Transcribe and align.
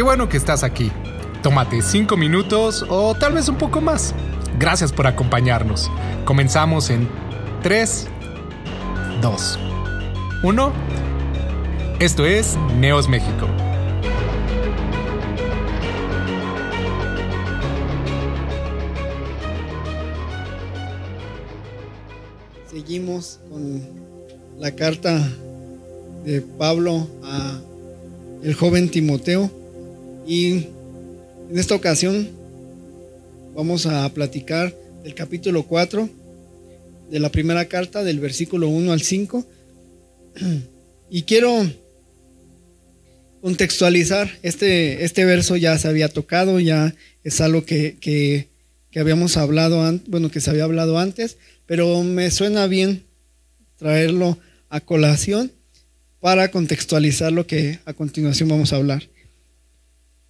Qué 0.00 0.04
bueno 0.04 0.30
que 0.30 0.38
estás 0.38 0.64
aquí. 0.64 0.90
Tómate 1.42 1.82
cinco 1.82 2.16
minutos 2.16 2.86
o 2.88 3.14
tal 3.14 3.34
vez 3.34 3.50
un 3.50 3.58
poco 3.58 3.82
más. 3.82 4.14
Gracias 4.58 4.92
por 4.92 5.06
acompañarnos. 5.06 5.90
Comenzamos 6.24 6.88
en 6.88 7.06
3, 7.62 8.08
2, 9.20 9.58
1. 10.42 10.72
Esto 11.98 12.24
es 12.24 12.56
Neos 12.78 13.10
México. 13.10 13.46
Seguimos 22.70 23.38
con 23.50 23.82
la 24.58 24.74
carta 24.74 25.28
de 26.24 26.40
Pablo 26.40 27.06
a 27.22 27.60
el 28.42 28.54
joven 28.54 28.90
Timoteo 28.90 29.59
y 30.30 30.68
en 31.50 31.58
esta 31.58 31.74
ocasión 31.74 32.28
vamos 33.52 33.84
a 33.86 34.08
platicar 34.10 34.72
del 35.02 35.12
capítulo 35.12 35.64
4 35.64 36.08
de 37.10 37.18
la 37.18 37.32
primera 37.32 37.64
carta 37.64 38.04
del 38.04 38.20
versículo 38.20 38.68
1 38.68 38.92
al 38.92 39.00
5 39.00 39.44
y 41.10 41.22
quiero 41.22 41.68
contextualizar 43.40 44.30
este, 44.42 45.04
este 45.04 45.24
verso 45.24 45.56
ya 45.56 45.76
se 45.78 45.88
había 45.88 46.08
tocado 46.08 46.60
ya 46.60 46.94
es 47.24 47.40
algo 47.40 47.64
que, 47.64 47.96
que, 48.00 48.46
habíamos 49.00 49.36
hablado 49.36 50.00
bueno 50.06 50.30
que 50.30 50.40
se 50.40 50.50
había 50.50 50.62
hablado 50.62 51.00
antes 51.00 51.38
pero 51.66 52.04
me 52.04 52.30
suena 52.30 52.68
bien 52.68 53.02
traerlo 53.78 54.38
a 54.68 54.80
colación 54.80 55.50
para 56.20 56.52
contextualizar 56.52 57.32
lo 57.32 57.48
que 57.48 57.80
a 57.84 57.94
continuación 57.94 58.48
vamos 58.50 58.72
a 58.72 58.76
hablar. 58.76 59.08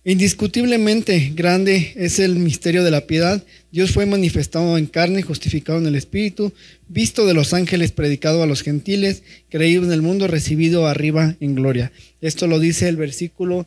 Indiscutiblemente 0.03 1.33
grande 1.35 1.93
es 1.95 2.21
el 2.21 2.37
misterio 2.37 2.85
de 2.85 2.91
la 2.91 3.07
piedad. 3.07 3.45
Dios 3.71 3.91
fue 3.91 4.07
manifestado 4.07 4.79
en 4.79 4.87
carne, 4.87 5.21
justificado 5.21 5.79
en 5.79 5.87
el 5.87 5.95
Espíritu, 5.95 6.55
visto 6.89 7.27
de 7.27 7.35
los 7.35 7.53
ángeles, 7.53 7.93
predicado 7.93 8.43
a 8.43 8.47
los 8.47 8.63
gentiles, 8.63 9.23
creído 9.51 9.85
en 9.85 9.93
el 9.93 10.01
mundo, 10.01 10.27
recibido 10.27 10.87
arriba 10.87 11.37
en 11.41 11.55
gloria. 11.55 11.93
Esto 12.23 12.47
lo 12.47 12.59
dice 12.59 12.89
el 12.89 12.97
versículo, 12.97 13.67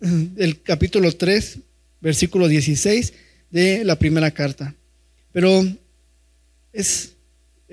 el 0.36 0.60
capítulo 0.62 1.12
3, 1.12 1.58
versículo 2.00 2.48
16 2.48 3.12
de 3.52 3.84
la 3.84 3.96
primera 3.96 4.32
carta. 4.32 4.74
Pero 5.30 5.64
es, 6.72 7.13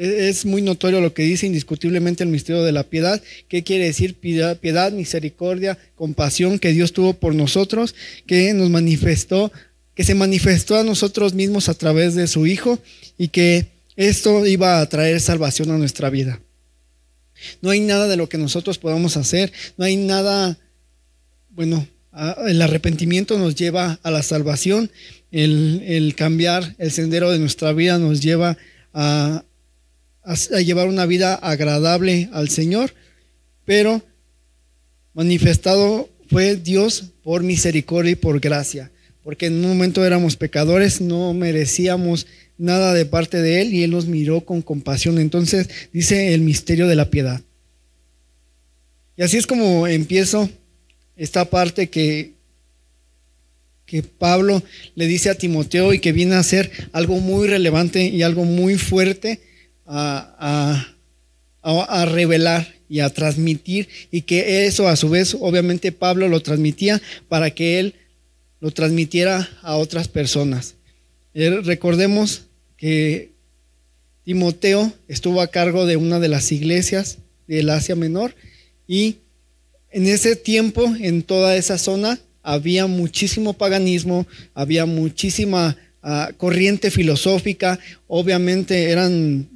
es 0.01 0.45
muy 0.45 0.63
notorio 0.63 0.99
lo 0.99 1.13
que 1.13 1.21
dice 1.21 1.45
indiscutiblemente 1.45 2.23
el 2.23 2.29
misterio 2.29 2.63
de 2.63 2.71
la 2.71 2.83
piedad. 2.83 3.21
¿Qué 3.47 3.63
quiere 3.63 3.85
decir 3.85 4.15
piedad, 4.15 4.57
piedad, 4.57 4.91
misericordia, 4.91 5.77
compasión 5.95 6.57
que 6.57 6.71
Dios 6.71 6.91
tuvo 6.91 7.13
por 7.13 7.35
nosotros, 7.35 7.93
que 8.25 8.51
nos 8.53 8.71
manifestó, 8.71 9.51
que 9.93 10.03
se 10.03 10.15
manifestó 10.15 10.79
a 10.79 10.83
nosotros 10.83 11.35
mismos 11.35 11.69
a 11.69 11.75
través 11.75 12.15
de 12.15 12.27
su 12.27 12.47
Hijo 12.47 12.79
y 13.15 13.27
que 13.27 13.67
esto 13.95 14.47
iba 14.47 14.81
a 14.81 14.89
traer 14.89 15.21
salvación 15.21 15.69
a 15.69 15.77
nuestra 15.77 16.09
vida? 16.09 16.41
No 17.61 17.69
hay 17.69 17.79
nada 17.79 18.07
de 18.07 18.17
lo 18.17 18.27
que 18.27 18.39
nosotros 18.39 18.79
podamos 18.79 19.17
hacer, 19.17 19.53
no 19.77 19.85
hay 19.85 19.97
nada, 19.97 20.57
bueno, 21.51 21.87
el 22.47 22.61
arrepentimiento 22.61 23.37
nos 23.37 23.53
lleva 23.53 23.99
a 24.01 24.09
la 24.09 24.23
salvación, 24.23 24.89
el, 25.31 25.83
el 25.85 26.15
cambiar 26.15 26.75
el 26.79 26.91
sendero 26.91 27.31
de 27.31 27.37
nuestra 27.37 27.71
vida 27.71 27.99
nos 27.99 28.19
lleva 28.19 28.57
a, 28.93 29.43
llevar 30.63 30.87
una 30.87 31.05
vida 31.05 31.35
agradable 31.35 32.29
al 32.33 32.49
Señor, 32.49 32.93
pero 33.65 34.01
manifestado 35.13 36.09
fue 36.29 36.55
Dios 36.55 37.05
por 37.23 37.43
misericordia 37.43 38.11
y 38.11 38.15
por 38.15 38.39
gracia, 38.39 38.91
porque 39.23 39.47
en 39.47 39.55
un 39.55 39.67
momento 39.67 40.05
éramos 40.05 40.35
pecadores, 40.35 41.01
no 41.01 41.33
merecíamos 41.33 42.27
nada 42.57 42.93
de 42.93 43.05
parte 43.05 43.41
de 43.41 43.61
Él 43.61 43.73
y 43.73 43.83
Él 43.83 43.91
nos 43.91 44.05
miró 44.05 44.41
con 44.41 44.61
compasión. 44.61 45.19
Entonces 45.19 45.69
dice 45.91 46.33
el 46.33 46.41
misterio 46.41 46.87
de 46.87 46.95
la 46.95 47.09
piedad. 47.09 47.41
Y 49.17 49.23
así 49.23 49.37
es 49.37 49.47
como 49.47 49.87
empiezo 49.87 50.49
esta 51.17 51.45
parte 51.45 51.89
que, 51.89 52.33
que 53.85 54.03
Pablo 54.03 54.63
le 54.95 55.07
dice 55.07 55.29
a 55.29 55.35
Timoteo 55.35 55.93
y 55.93 55.99
que 55.99 56.13
viene 56.13 56.35
a 56.35 56.43
ser 56.43 56.71
algo 56.93 57.19
muy 57.19 57.47
relevante 57.47 58.05
y 58.05 58.23
algo 58.23 58.45
muy 58.45 58.77
fuerte 58.77 59.41
a, 59.91 60.87
a, 61.63 62.05
revelar 62.05 62.75
y 62.87 62.99
a 62.99 63.09
transmitir 63.09 63.87
y 64.09 64.21
que 64.21 64.65
eso 64.65 64.87
a 64.87 64.95
su 64.95 65.09
vez 65.09 65.35
obviamente 65.39 65.91
Pablo 65.91 66.27
lo 66.27 66.41
transmitía 66.41 67.01
para 67.27 67.51
que 67.51 67.79
él 67.79 67.95
lo 68.59 68.71
transmitiera 68.71 69.49
a 69.61 69.75
otras 69.75 70.07
personas. 70.07 70.75
Eh, 71.33 71.61
recordemos 71.63 72.43
que 72.77 73.31
Timoteo 74.23 74.93
estuvo 75.07 75.41
a 75.41 75.47
cargo 75.47 75.85
de 75.85 75.97
una 75.97 76.19
de 76.19 76.29
las 76.29 76.51
iglesias 76.51 77.17
del 77.47 77.69
Asia 77.69 77.95
Menor 77.95 78.35
y 78.87 79.17
en 79.91 80.07
ese 80.07 80.37
tiempo, 80.37 80.95
en 80.99 81.21
toda 81.21 81.57
esa 81.57 81.77
zona, 81.77 82.17
había 82.43 82.87
muchísimo 82.87 83.53
paganismo, 83.53 84.25
había 84.53 84.85
muchísima 84.85 85.75
ah, 86.01 86.31
corriente 86.37 86.91
filosófica, 86.91 87.77
obviamente 88.07 88.89
eran 88.89 89.49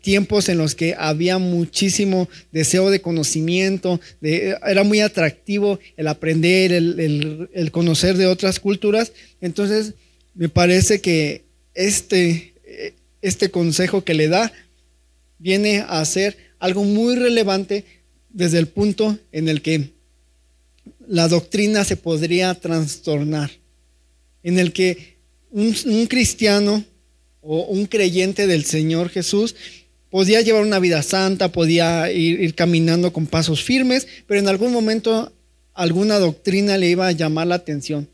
tiempos 0.00 0.48
en 0.48 0.58
los 0.58 0.74
que 0.74 0.94
había 0.98 1.38
muchísimo 1.38 2.28
deseo 2.50 2.90
de 2.90 3.00
conocimiento, 3.00 4.00
era 4.20 4.84
muy 4.84 5.00
atractivo 5.00 5.78
el 5.96 6.08
aprender, 6.08 6.72
el, 6.72 7.70
conocer 7.70 8.16
de 8.16 8.26
otras 8.26 8.60
culturas. 8.60 9.12
Entonces, 9.40 9.94
me 10.34 10.48
parece 10.48 11.00
que 11.00 11.44
este, 11.74 12.54
este 13.22 13.50
consejo 13.50 14.04
que 14.04 14.14
le 14.14 14.28
da 14.28 14.52
viene 15.38 15.84
a 15.88 16.04
ser 16.04 16.36
algo 16.58 16.84
muy 16.84 17.16
relevante 17.16 17.84
desde 18.30 18.58
el 18.58 18.68
punto 18.68 19.18
en 19.32 19.48
el 19.48 19.62
que 19.62 19.90
la 21.06 21.28
doctrina 21.28 21.84
se 21.84 21.96
podría 21.96 22.54
trastornar, 22.54 23.50
en 24.42 24.58
el 24.58 24.72
que 24.72 25.16
un, 25.50 26.06
cristiano 26.06 26.84
o 27.42 27.64
un 27.64 27.86
creyente 27.86 28.46
del 28.46 28.64
Señor 28.64 29.10
Jesús 29.10 29.54
podía 30.10 30.40
llevar 30.42 30.62
una 30.62 30.78
vida 30.78 31.02
santa, 31.02 31.50
podía 31.50 32.10
ir, 32.12 32.54
caminando 32.54 33.12
con 33.12 33.26
pasos 33.26 33.62
firmes, 33.62 34.06
pero 34.26 34.40
en 34.40 34.48
algún 34.48 34.72
momento 34.72 35.32
alguna 35.74 36.18
doctrina 36.18 36.78
le 36.78 36.90
iba 36.90 37.08
a 37.08 37.12
llamar 37.12 37.48
la 37.48 37.56
atención, 37.56 38.08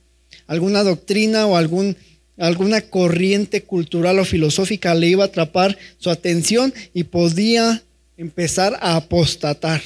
alguna 0.46 0.82
doctrina 0.82 1.46
o 1.46 1.56
algún, 1.56 1.96
alguna 2.36 2.82
corriente 2.82 3.62
cultural 3.62 4.18
o 4.20 4.24
filosófica 4.24 4.94
le 4.94 5.08
iba 5.08 5.24
a 5.24 5.26
atrapar 5.26 5.76
su 5.98 6.08
atención 6.10 6.72
y 6.94 7.04
podía 7.04 7.82
empezar 8.16 8.78
a 8.80 8.96
apostatar. 8.96 9.82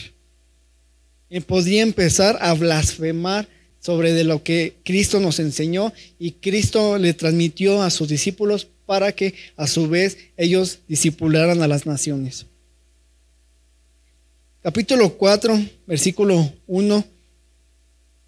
Podía 1.47 1.81
empezar 1.81 2.37
a 2.43 2.53
blasfemar 2.53 3.49
sobre 3.81 4.13
de 4.13 4.25
lo 4.25 4.43
que 4.43 4.75
Cristo 4.85 5.19
nos 5.19 5.39
enseñó 5.41 5.95
y 6.19 6.33
Cristo 6.33 6.99
le 6.99 7.15
transmitió 7.15 7.83
a 7.83 7.89
sus 7.89 8.09
discípulos 8.09 8.69
para 8.93 9.13
que 9.13 9.33
a 9.57 9.67
su 9.67 9.89
vez 9.89 10.19
ellos 10.37 10.81
discipularan 10.87 11.63
a 11.63 11.67
las 11.67 11.87
naciones. 11.87 12.45
Capítulo 14.63 15.15
4, 15.15 15.59
versículo 15.87 16.53
1 16.67 17.05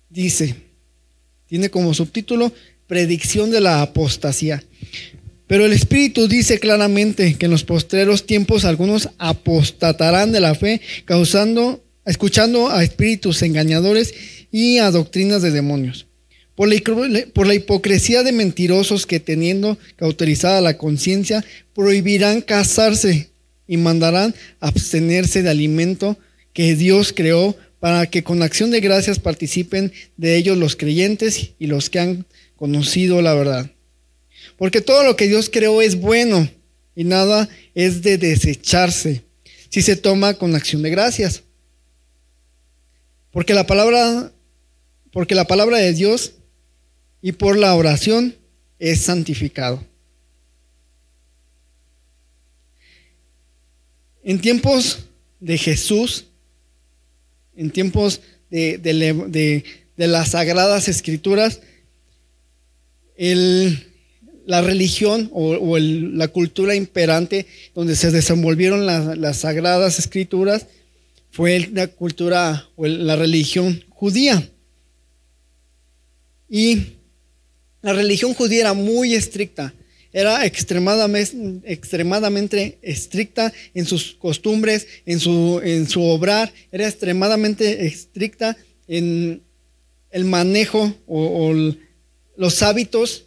dice, 0.08 0.54
tiene 1.46 1.68
como 1.68 1.92
subtítulo 1.92 2.50
Predicción 2.86 3.50
de 3.50 3.60
la 3.60 3.82
apostasía. 3.82 4.64
Pero 5.46 5.66
el 5.66 5.74
Espíritu 5.74 6.28
dice 6.28 6.58
claramente 6.58 7.34
que 7.34 7.44
en 7.44 7.50
los 7.50 7.64
postreros 7.64 8.24
tiempos 8.24 8.64
algunos 8.64 9.10
apostatarán 9.18 10.32
de 10.32 10.40
la 10.40 10.54
fe, 10.54 10.80
causando 11.04 11.84
escuchando 12.06 12.70
a 12.70 12.82
espíritus 12.82 13.42
engañadores 13.42 14.14
y 14.50 14.78
a 14.78 14.90
doctrinas 14.90 15.42
de 15.42 15.50
demonios. 15.50 16.06
Por 16.54 16.68
la, 16.68 17.54
hipocresía 17.54 18.22
de 18.22 18.32
mentirosos 18.32 19.06
que 19.06 19.18
teniendo 19.18 19.76
cauterizada 19.96 20.60
la 20.60 20.78
conciencia, 20.78 21.44
prohibirán 21.74 22.42
casarse 22.42 23.30
y 23.66 23.76
mandarán 23.76 24.34
abstenerse 24.60 25.42
de 25.42 25.50
alimento 25.50 26.16
que 26.52 26.76
Dios 26.76 27.12
creó 27.12 27.56
para 27.80 28.06
que 28.06 28.22
con 28.22 28.42
acción 28.42 28.70
de 28.70 28.80
gracias 28.80 29.18
participen 29.18 29.92
de 30.16 30.36
ellos 30.36 30.56
los 30.56 30.76
creyentes 30.76 31.50
y 31.58 31.66
los 31.66 31.90
que 31.90 31.98
han 31.98 32.26
conocido 32.56 33.20
la 33.20 33.34
verdad. 33.34 33.70
Porque 34.56 34.80
todo 34.80 35.02
lo 35.02 35.16
que 35.16 35.26
Dios 35.26 35.50
creó 35.50 35.82
es 35.82 35.96
bueno 35.96 36.48
y 36.94 37.02
nada 37.02 37.48
es 37.74 38.02
de 38.02 38.16
desecharse 38.16 39.24
si 39.70 39.82
se 39.82 39.96
toma 39.96 40.34
con 40.34 40.54
acción 40.54 40.82
de 40.82 40.90
gracias. 40.90 41.42
Porque 43.32 43.54
la 43.54 43.66
palabra, 43.66 44.30
porque 45.12 45.34
la 45.34 45.48
palabra 45.48 45.78
de 45.78 45.92
Dios 45.92 46.34
y 47.26 47.32
por 47.32 47.56
la 47.56 47.74
oración 47.74 48.36
es 48.78 49.00
santificado. 49.00 49.82
En 54.22 54.38
tiempos 54.42 55.06
de 55.40 55.56
Jesús, 55.56 56.26
en 57.56 57.70
tiempos 57.70 58.20
de, 58.50 58.76
de 58.76 60.06
las 60.06 60.32
sagradas 60.32 60.86
escrituras, 60.88 61.62
la 63.16 64.60
religión 64.60 65.30
o, 65.32 65.78
la 65.78 66.28
cultura 66.28 66.74
imperante 66.74 67.46
donde 67.74 67.96
se 67.96 68.10
desenvolvieron 68.10 68.84
las 68.84 69.38
sagradas 69.38 69.98
escrituras 69.98 70.66
fue 71.30 71.70
la 71.72 71.86
cultura 71.86 72.68
o 72.76 72.86
la 72.86 73.16
religión 73.16 73.82
judía. 73.88 74.46
Y 76.50 76.98
la 77.84 77.92
religión 77.92 78.32
judía 78.32 78.60
era 78.60 78.72
muy 78.72 79.14
estricta, 79.14 79.74
era 80.10 80.46
extremadamente, 80.46 82.78
estricta 82.80 83.52
en 83.74 83.84
sus 83.84 84.14
costumbres, 84.14 84.86
en 85.04 85.20
su, 85.20 85.60
en 85.62 85.86
su 85.86 86.02
obrar, 86.02 86.50
era 86.72 86.88
extremadamente 86.88 87.84
estricta 87.84 88.56
en 88.88 89.42
el 90.10 90.24
manejo 90.24 90.94
o, 91.06 91.52
los 92.38 92.62
hábitos 92.62 93.26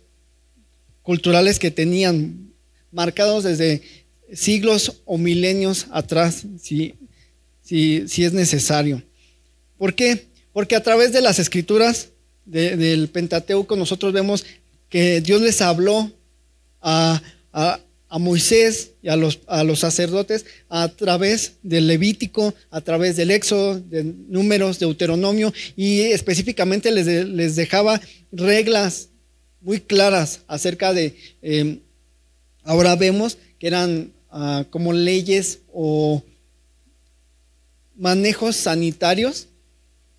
culturales 1.03 1.59
que 1.59 1.69
tenían 1.69 2.51
marcados 2.91 3.43
desde 3.43 3.83
siglos 4.33 5.03
o 5.05 5.19
milenios 5.19 5.85
atrás, 5.91 6.47
si, 6.59 6.95
si, 7.61 8.23
es 8.23 8.33
necesario. 8.33 9.03
¿Por 9.77 9.93
qué? 9.93 10.25
Porque 10.51 10.75
a 10.75 10.81
través 10.81 11.13
de 11.13 11.21
las 11.21 11.37
escrituras 11.37 12.09
del 12.47 13.09
Pentateuco 13.09 13.75
nosotros 13.75 14.13
vemos 14.13 14.45
que 14.89 15.21
Dios 15.21 15.41
les 15.41 15.61
habló 15.61 16.11
a, 16.81 17.21
Moisés 18.19 18.91
y 19.01 19.09
a 19.09 19.17
los, 19.17 19.39
a 19.47 19.63
los, 19.63 19.79
sacerdotes 19.79 20.45
a 20.69 20.87
través 20.87 21.53
del 21.61 21.87
Levítico, 21.87 22.53
a 22.71 22.81
través 22.81 23.17
del 23.17 23.31
Éxodo, 23.31 23.79
de 23.79 24.03
números, 24.03 24.79
de 24.79 24.85
Deuteronomio, 24.85 25.53
y 25.75 26.01
específicamente 26.01 26.89
les, 26.89 27.05
les 27.05 27.55
dejaba 27.57 27.99
reglas 28.31 29.09
muy 29.59 29.81
claras 29.81 30.41
acerca 30.47 30.93
de, 30.93 31.15
em, 31.41 31.81
ahora 32.63 32.95
vemos 32.95 33.37
que 33.59 33.67
eran 33.67 34.13
ah, 34.31 34.65
como 34.69 34.93
leyes 34.93 35.59
o 35.73 36.23
manejos 37.97 38.55
sanitarios, 38.55 39.47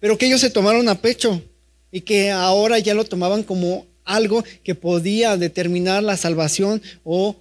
pero 0.00 0.18
que 0.18 0.26
ellos 0.26 0.40
se 0.40 0.50
tomaron 0.50 0.88
a 0.88 1.00
pecho 1.00 1.42
y 1.90 2.02
que 2.02 2.30
ahora 2.30 2.78
ya 2.78 2.94
lo 2.94 3.04
tomaban 3.04 3.42
como 3.42 3.86
algo 4.04 4.44
que 4.64 4.74
podía 4.74 5.36
determinar 5.36 6.02
la 6.02 6.16
salvación 6.16 6.82
o 7.04 7.36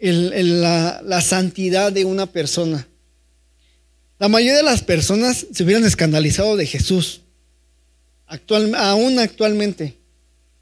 la, 0.00 1.20
santidad 1.20 1.92
de 1.92 2.04
una 2.04 2.26
persona. 2.26 2.88
La 4.18 4.28
mayoría 4.28 4.56
de 4.56 4.62
las 4.62 4.82
personas 4.82 5.46
se 5.52 5.62
hubieran 5.62 5.84
escandalizado 5.84 6.56
de 6.56 6.66
Jesús, 6.66 7.22
aún 8.26 9.18
actualmente. 9.18 9.96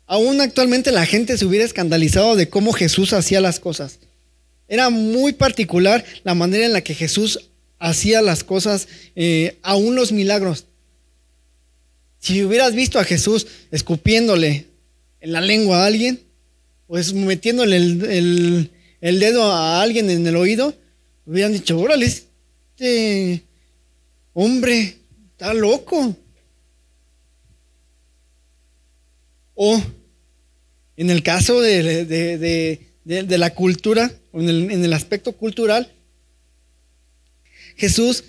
Aún 0.07 0.41
actualmente 0.41 0.91
la 0.91 1.07
gente 1.07 1.37
se 1.37 1.45
hubiera 1.45 1.65
escandalizado 1.65 2.35
de 2.35 2.49
cómo 2.49 2.73
Jesús 2.73 3.13
hacía 3.13 3.41
las 3.41 3.61
cosas. 3.61 3.99
Era 4.67 4.91
muy 4.91 5.33
particular 5.35 6.05
la 6.25 6.35
manera 6.35 6.67
en 6.67 6.73
la 6.73 6.81
que 6.81 6.95
Jesús 6.95 7.51
hacía 7.79 8.23
las 8.23 8.43
cosas, 8.43 8.89
eh, 9.17 9.59
aún 9.63 9.95
los 9.95 10.13
milagros. 10.13 10.65
Si 12.19 12.43
hubieras 12.43 12.75
visto 12.75 12.99
a 12.99 13.05
Jesús 13.05 13.47
escupiéndole 13.71 14.67
en 15.21 15.33
la 15.33 15.41
lengua 15.41 15.83
a 15.83 15.87
alguien, 15.87 16.21
pues 16.87 17.13
metiéndole 17.13 17.77
el, 17.77 18.71
dedo 19.01 19.53
a 19.53 19.83
alguien 19.83 20.11
en 20.11 20.27
el 20.27 20.37
oído, 20.37 20.75
hubieran 21.27 21.53
dicho, 21.53 21.79
órale, 21.79 22.07
este 22.07 23.45
hombre 24.33 24.97
está 25.33 25.55
loco. 25.55 26.17
O 29.55 29.83
en 30.97 31.11
el 31.11 31.23
caso 31.23 31.61
de, 31.61 32.81
la 33.05 33.55
cultura, 33.55 34.11
en 34.33 34.49
el, 34.49 34.71
en 34.71 34.85
el, 34.85 34.93
aspecto 34.93 35.33
cultural, 35.33 35.93
Jesús 37.77 38.25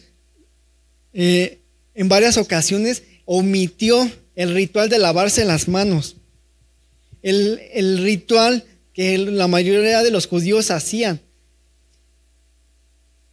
eh, 1.14 1.60
en 1.96 2.08
varias 2.08 2.38
ocasiones 2.38 3.04
omitió 3.32 4.10
el 4.36 4.56
ritual 4.56 4.90
de 4.90 4.98
lavarse 4.98 5.46
las 5.46 5.68
manos 5.68 6.16
el, 7.22 8.00
ritual 8.04 8.64
que 8.94 9.18
la 9.18 9.48
mayoría 9.48 10.04
de 10.04 10.12
los 10.12 10.28
judíos 10.28 10.72
hacían. 10.72 11.20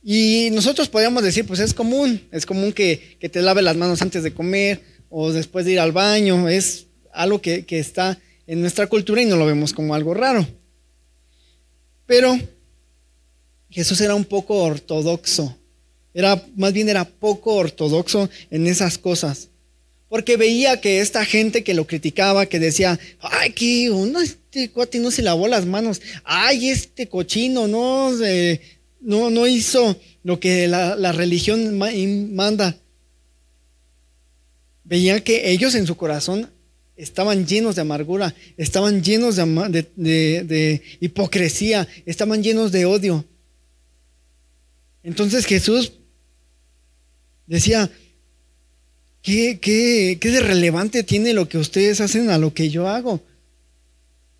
Y 0.02 0.50
nosotros 0.52 0.88
podríamos 0.88 1.22
decir, 1.22 1.46
pues 1.46 1.60
es 1.60 1.74
común, 1.74 2.20
es 2.30 2.46
común 2.46 2.72
que, 2.72 3.16
te 3.20 3.42
lave 3.42 3.62
las 3.62 3.76
manos 3.76 4.02
antes 4.02 4.22
de 4.22 4.32
comer 4.32 4.80
o 5.08 5.32
después 5.32 5.64
de 5.64 5.72
ir 5.72 5.80
al 5.80 5.92
baño, 5.92 6.48
es 6.48 6.86
algo 7.12 7.40
que, 7.40 7.64
que 7.64 7.78
está 7.78 8.18
en 8.46 8.60
nuestra 8.60 8.86
cultura 8.86 9.22
y 9.22 9.26
no 9.26 9.36
lo 9.36 9.46
vemos 9.46 9.72
como 9.72 9.94
algo 9.94 10.14
raro. 10.14 10.46
Pero 12.06 12.38
Jesús 13.70 14.00
era 14.00 14.14
un 14.14 14.24
poco 14.24 14.62
ortodoxo, 14.62 15.56
era, 16.14 16.40
más 16.54 16.72
bien 16.72 16.88
era 16.88 17.04
poco 17.04 17.54
ortodoxo 17.54 18.30
en 18.50 18.66
esas 18.66 18.98
cosas. 18.98 19.48
Porque 20.08 20.36
veía 20.36 20.80
que 20.80 21.00
esta 21.00 21.24
gente 21.24 21.64
que 21.64 21.74
lo 21.74 21.86
criticaba, 21.86 22.46
que 22.46 22.60
decía, 22.60 22.98
ay, 23.18 23.52
que 23.52 23.90
uno, 23.90 24.20
este 24.20 24.70
cuate 24.70 25.00
no 25.00 25.10
se 25.10 25.22
lavó 25.22 25.48
las 25.48 25.66
manos, 25.66 26.00
ay, 26.24 26.68
este 26.68 27.08
cochino 27.08 27.66
no, 27.66 28.12
no, 29.00 29.30
no 29.30 29.46
hizo 29.48 29.98
lo 30.22 30.38
que 30.38 30.68
la, 30.68 31.12
religión 31.12 31.76
manda. 32.34 32.76
Veía 34.84 35.24
que 35.24 35.50
ellos 35.50 35.74
en 35.74 35.88
su 35.88 35.96
corazón 35.96 36.50
estaban 36.94 37.44
llenos 37.44 37.74
de 37.74 37.82
amargura, 37.82 38.32
estaban 38.56 39.02
llenos 39.02 39.34
de, 39.36 39.86
de 39.96 40.82
hipocresía, 41.00 41.88
estaban 42.06 42.44
llenos 42.44 42.70
de 42.70 42.86
odio. 42.86 43.24
Entonces 45.02 45.46
Jesús 45.46 45.92
decía, 47.46 47.90
¿Qué, 49.26 50.18
de 50.22 50.40
relevante 50.40 51.02
tiene 51.02 51.32
lo 51.32 51.48
que 51.48 51.58
ustedes 51.58 52.00
hacen 52.00 52.30
a 52.30 52.38
lo 52.38 52.54
que 52.54 52.70
yo 52.70 52.88
hago? 52.88 53.20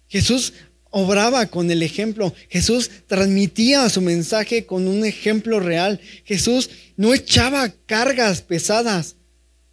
Jesús 0.06 0.53
obraba 0.91 1.47
con 1.47 1.69
el 1.73 1.83
ejemplo. 1.83 2.33
Jesús 2.49 2.93
transmitía 3.09 3.88
su 3.88 4.00
mensaje 4.00 4.65
con 4.65 4.87
un 4.87 5.05
ejemplo 5.05 5.59
real. 5.59 6.00
Jesús 6.25 6.71
no 6.97 7.14
echaba 7.14 7.75
cargas 7.87 8.43
pesadas. 8.43 9.16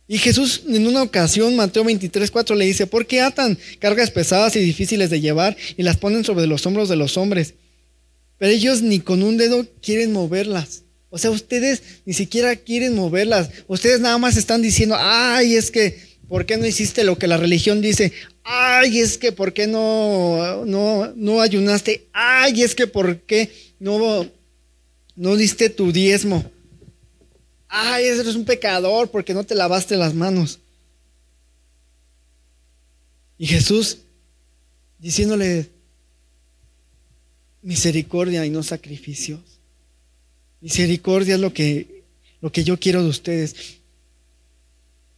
Y 0.08 0.18
Jesús 0.18 0.64
en 0.68 0.88
una 0.88 1.04
ocasión, 1.04 1.56
Mateo 1.56 1.84
23, 1.84 2.32
4 2.32 2.56
le 2.56 2.66
dice, 2.66 2.88
¿por 2.88 3.06
qué 3.06 3.22
atan 3.22 3.60
cargas 3.78 4.10
pesadas 4.10 4.56
y 4.56 4.62
difíciles 4.62 5.12
de 5.12 5.22
llevar 5.22 5.56
y 5.78 5.84
las 5.84 5.98
ponen 5.98 6.24
sobre 6.24 6.48
los 6.48 6.66
hombros 6.66 6.90
de 6.90 6.96
los 6.96 7.18
hombres? 7.18 7.54
Pero 8.40 8.52
ellos 8.52 8.82
ni 8.82 9.00
con 9.00 9.22
un 9.22 9.38
dedo 9.38 9.68
quieren 9.80 10.12
moverlas. 10.12 10.86
O 11.14 11.20
sea, 11.20 11.30
ustedes 11.30 11.84
ni 12.06 12.14
siquiera 12.14 12.56
quieren 12.56 12.96
moverlas. 12.96 13.52
Ustedes 13.68 14.00
nada 14.00 14.18
más 14.18 14.36
están 14.36 14.64
diciendo, 14.64 14.96
ay, 14.98 15.54
es 15.54 15.70
que, 15.70 16.02
¿por 16.28 16.48
qué 16.48 16.58
no 16.58 16.66
hiciste 16.66 17.04
lo 17.04 17.20
que 17.20 17.28
la 17.28 17.38
religión 17.38 17.82
dice? 17.82 18.12
Ay, 18.44 19.00
es 19.00 19.20
que, 19.20 19.32
¿por 19.32 19.54
qué 19.54 19.68
no, 19.68 20.66
no, 20.66 21.14
no 21.16 21.40
ayunaste? 21.40 22.08
Ay, 22.14 22.64
es 22.64 22.74
que, 22.74 22.88
¿por 22.88 23.20
qué 23.22 23.52
no, 23.78 24.28
no 25.16 25.36
diste 25.36 25.70
tu 25.70 25.92
diezmo? 25.92 26.52
Ay, 27.68 28.06
eres 28.06 28.34
un 28.34 28.46
pecador 28.46 29.12
porque 29.12 29.36
no 29.36 29.44
te 29.44 29.54
lavaste 29.54 29.96
las 29.96 30.16
manos. 30.16 30.62
Y 33.38 33.46
Jesús 33.46 34.00
diciéndole 34.98 35.70
misericordia 37.62 38.44
y 38.48 38.50
no 38.50 38.64
sacrificios. 38.64 39.53
Misericordia 40.64 41.36
es 41.36 41.42
lo 41.42 41.54
que, 41.54 42.04
lo 42.40 42.50
que 42.50 42.64
yo 42.64 42.80
quiero 42.80 43.04
de 43.04 43.10
ustedes. 43.10 43.54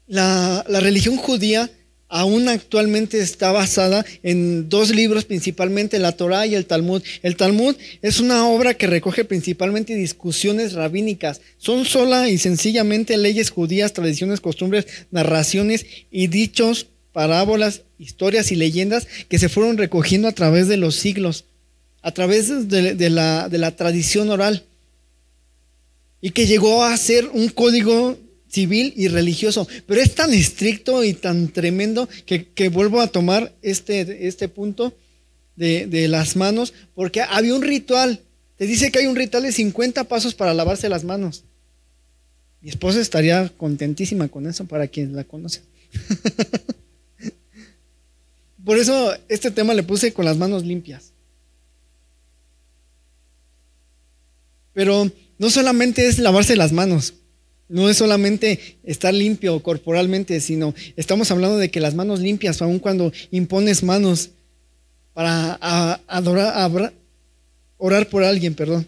La, 0.07 0.65
la 0.67 0.79
religión 0.79 1.17
judía 1.17 1.69
aún 2.07 2.49
actualmente 2.49 3.19
está 3.19 3.51
basada 3.51 4.03
en 4.23 4.69
dos 4.69 4.89
libros 4.89 5.25
principalmente, 5.25 5.99
la 5.99 6.13
Torah 6.13 6.47
y 6.47 6.55
el 6.55 6.65
Talmud. 6.65 7.03
El 7.21 7.35
Talmud 7.35 7.75
es 8.01 8.19
una 8.19 8.47
obra 8.47 8.73
que 8.73 8.87
recoge 8.87 9.23
principalmente 9.23 9.93
discusiones 9.93 10.73
rabínicas. 10.73 11.41
Son 11.59 11.85
sola 11.85 12.27
y 12.27 12.39
sencillamente 12.39 13.15
leyes 13.15 13.51
judías, 13.51 13.93
tradiciones, 13.93 14.41
costumbres, 14.41 14.87
narraciones 15.11 15.85
y 16.09 16.25
dichos, 16.25 16.87
parábolas, 17.13 17.83
historias 17.99 18.51
y 18.51 18.55
leyendas 18.55 19.07
que 19.29 19.37
se 19.37 19.49
fueron 19.49 19.77
recogiendo 19.77 20.27
a 20.27 20.31
través 20.31 20.67
de 20.67 20.77
los 20.77 20.95
siglos, 20.95 21.45
a 22.01 22.11
través 22.11 22.67
de, 22.67 23.09
la, 23.11 23.47
de 23.47 23.57
la 23.59 23.75
tradición 23.75 24.31
oral 24.31 24.65
y 26.25 26.31
que 26.31 26.47
llegó 26.47 26.83
a 26.83 26.97
ser 26.97 27.29
un 27.33 27.49
código 27.49 28.17
civil 28.47 28.95
y 28.97 29.09
religioso, 29.09 29.67
pero 29.85 30.01
es 30.01 30.15
tan 30.15 30.33
estricto 30.33 31.03
y 31.03 31.13
tan 31.13 31.49
tremendo 31.49 32.09
que, 32.25 32.69
vuelvo 32.69 32.99
a 32.99 33.05
tomar 33.05 33.53
este, 33.61 34.27
este 34.27 34.49
punto 34.49 34.91
de, 35.55 35.85
de, 35.85 36.07
las 36.07 36.35
manos, 36.35 36.73
porque 36.95 37.21
había 37.21 37.53
un 37.53 37.61
ritual, 37.61 38.21
te 38.57 38.65
dice 38.65 38.91
que 38.91 38.97
hay 38.97 39.05
un 39.05 39.15
ritual 39.15 39.43
de 39.43 39.51
50 39.51 40.05
pasos 40.05 40.33
para 40.33 40.55
lavarse 40.55 40.89
las 40.89 41.03
manos. 41.03 41.43
Mi 42.59 42.69
esposa 42.69 42.99
estaría 42.99 43.49
contentísima 43.49 44.27
con 44.27 44.47
eso 44.47 44.65
para 44.65 44.87
quien 44.87 45.15
la 45.15 45.25
conoce. 45.25 45.61
Por 48.65 48.79
eso 48.79 49.15
este 49.29 49.51
tema 49.51 49.75
le 49.75 49.83
puse 49.83 50.11
con 50.11 50.25
las 50.25 50.37
manos 50.37 50.65
limpias. 50.65 51.11
Pero 54.73 55.11
no 55.37 55.49
solamente 55.49 56.07
es 56.07 56.19
lavarse 56.19 56.55
las 56.55 56.71
manos, 56.71 57.15
no 57.67 57.89
es 57.89 57.97
solamente 57.97 58.77
estar 58.83 59.13
limpio 59.13 59.61
corporalmente, 59.63 60.39
sino 60.39 60.75
estamos 60.95 61.31
hablando 61.31 61.57
de 61.57 61.71
que 61.71 61.79
las 61.79 61.95
manos 61.95 62.19
limpias, 62.19 62.61
aun 62.61 62.79
cuando 62.79 63.11
impones 63.31 63.83
manos 63.83 64.31
para 65.13 65.53
adorar, 66.07 66.93
orar 67.77 68.09
por 68.09 68.23
alguien, 68.23 68.53
perdón, 68.53 68.87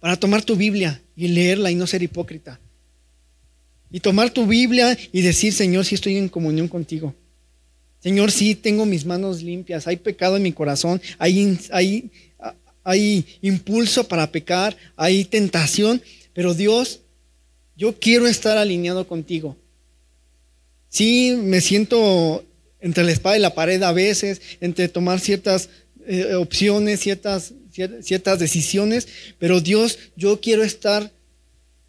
para 0.00 0.16
tomar 0.16 0.42
tu 0.42 0.56
Biblia 0.56 1.02
y 1.16 1.28
leerla 1.28 1.70
y 1.70 1.74
no 1.74 1.86
ser 1.86 2.02
hipócrita. 2.02 2.60
Y 3.90 4.00
tomar 4.00 4.30
tu 4.30 4.46
Biblia 4.46 4.98
y 5.12 5.22
decir, 5.22 5.52
Señor, 5.52 5.84
si 5.84 5.94
estoy 5.94 6.16
en 6.16 6.28
comunión 6.28 6.68
contigo. 6.68 7.14
Señor, 8.00 8.30
sí 8.32 8.54
tengo 8.54 8.84
mis 8.84 9.06
manos 9.06 9.42
limpias, 9.42 9.86
hay 9.86 9.96
pecado 9.96 10.36
en 10.36 10.42
mi 10.42 10.52
corazón, 10.52 11.00
hay, 11.18 11.58
hay, 11.72 12.10
hay 12.84 13.26
impulso 13.40 14.06
para 14.06 14.30
pecar, 14.30 14.76
hay 14.96 15.24
tentación, 15.24 16.02
pero 16.32 16.54
Dios, 16.54 17.00
yo 17.76 17.98
quiero 17.98 18.26
estar 18.26 18.56
alineado 18.56 19.08
contigo. 19.08 19.56
Sí, 20.88 21.36
me 21.42 21.60
siento 21.60 22.44
entre 22.80 23.02
la 23.02 23.12
espada 23.12 23.38
y 23.38 23.40
la 23.40 23.54
pared 23.54 23.82
a 23.82 23.92
veces, 23.92 24.40
entre 24.60 24.88
tomar 24.88 25.18
ciertas 25.18 25.70
eh, 26.06 26.34
opciones, 26.34 27.00
ciertas, 27.00 27.54
ciertas 28.02 28.38
decisiones, 28.38 29.08
pero 29.38 29.60
Dios, 29.60 29.98
yo 30.16 30.40
quiero 30.40 30.62
estar 30.62 31.10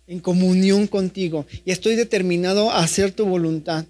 en 0.08 0.20
comunión 0.20 0.88
contigo 0.88 1.46
y 1.66 1.72
estoy 1.72 1.96
determinado 1.96 2.72
a 2.72 2.80
hacer 2.80 3.12
tu 3.12 3.26
voluntad. 3.26 3.86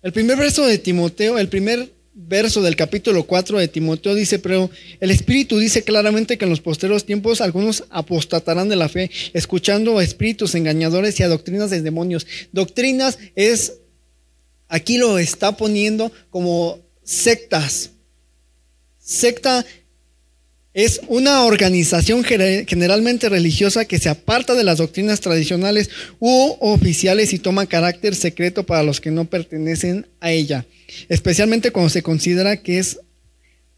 El 0.00 0.12
primer 0.12 0.38
verso 0.38 0.64
de 0.64 0.78
Timoteo, 0.78 1.38
el 1.38 1.48
primer 1.48 1.92
verso 2.14 2.62
del 2.62 2.76
capítulo 2.76 3.24
4 3.24 3.58
de 3.58 3.68
Timoteo 3.68 4.14
dice, 4.14 4.38
pero 4.38 4.70
el 5.00 5.10
Espíritu 5.10 5.58
dice 5.58 5.82
claramente 5.82 6.38
que 6.38 6.44
en 6.44 6.50
los 6.50 6.60
posteros 6.60 7.04
tiempos 7.04 7.40
algunos 7.40 7.84
apostatarán 7.90 8.68
de 8.68 8.76
la 8.76 8.88
fe, 8.88 9.10
escuchando 9.32 9.98
a 9.98 10.04
espíritus 10.04 10.54
engañadores 10.54 11.18
y 11.18 11.24
a 11.24 11.28
doctrinas 11.28 11.70
de 11.70 11.82
demonios. 11.82 12.26
Doctrinas 12.52 13.18
es, 13.34 13.74
aquí 14.68 14.98
lo 14.98 15.18
está 15.18 15.56
poniendo 15.56 16.12
como 16.30 16.78
sectas. 17.02 17.90
Secta 18.98 19.64
es 20.74 21.00
una 21.08 21.44
organización 21.44 22.22
generalmente 22.24 23.28
religiosa 23.28 23.86
que 23.86 23.98
se 23.98 24.08
aparta 24.08 24.54
de 24.54 24.64
las 24.64 24.78
doctrinas 24.78 25.20
tradicionales 25.20 25.90
u 26.18 26.56
oficiales 26.60 27.32
y 27.32 27.38
toma 27.38 27.66
carácter 27.66 28.14
secreto 28.14 28.64
para 28.64 28.82
los 28.82 29.00
que 29.00 29.10
no 29.10 29.24
pertenecen 29.24 30.06
a 30.20 30.30
ella, 30.30 30.66
especialmente 31.08 31.70
cuando 31.70 31.90
se 31.90 32.02
considera 32.02 32.58
que 32.58 32.78
es 32.78 33.00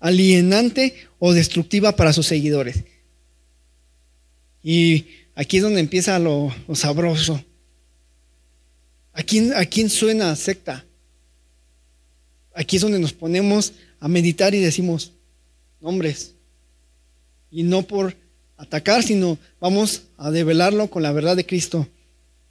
alienante 0.01 0.95
o 1.19 1.33
destructiva 1.33 1.95
para 1.95 2.13
sus 2.13 2.27
seguidores. 2.27 2.85
Y 4.63 5.07
aquí 5.35 5.59
es 5.59 5.63
donde 5.63 5.81
empieza 5.81 6.19
lo, 6.19 6.55
sabroso. 6.75 7.43
¿A 9.13 9.23
quién, 9.23 9.53
¿A 9.55 9.65
quién 9.65 9.89
suena 9.89 10.35
secta? 10.37 10.85
Aquí 12.55 12.77
es 12.77 12.83
donde 12.83 12.99
nos 12.99 13.13
ponemos 13.13 13.73
a 14.01 14.09
meditar 14.09 14.55
y 14.55 14.61
decimos, 14.61 15.13
nombres, 15.81 16.35
y 17.50 17.62
no 17.62 17.83
por 17.83 18.16
atacar, 18.57 19.02
sino 19.02 19.38
vamos 19.59 20.02
a 20.16 20.30
develarlo 20.30 20.88
con 20.88 21.02
la 21.02 21.12
verdad 21.12 21.37
de 21.37 21.47
Cristo. 21.47 21.88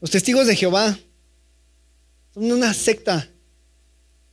Los 0.02 0.12
testigos 0.12 0.48
de 0.48 0.56
Jehová 0.56 0.98
son 2.34 2.52
una 2.52 2.74
secta. 2.74 3.30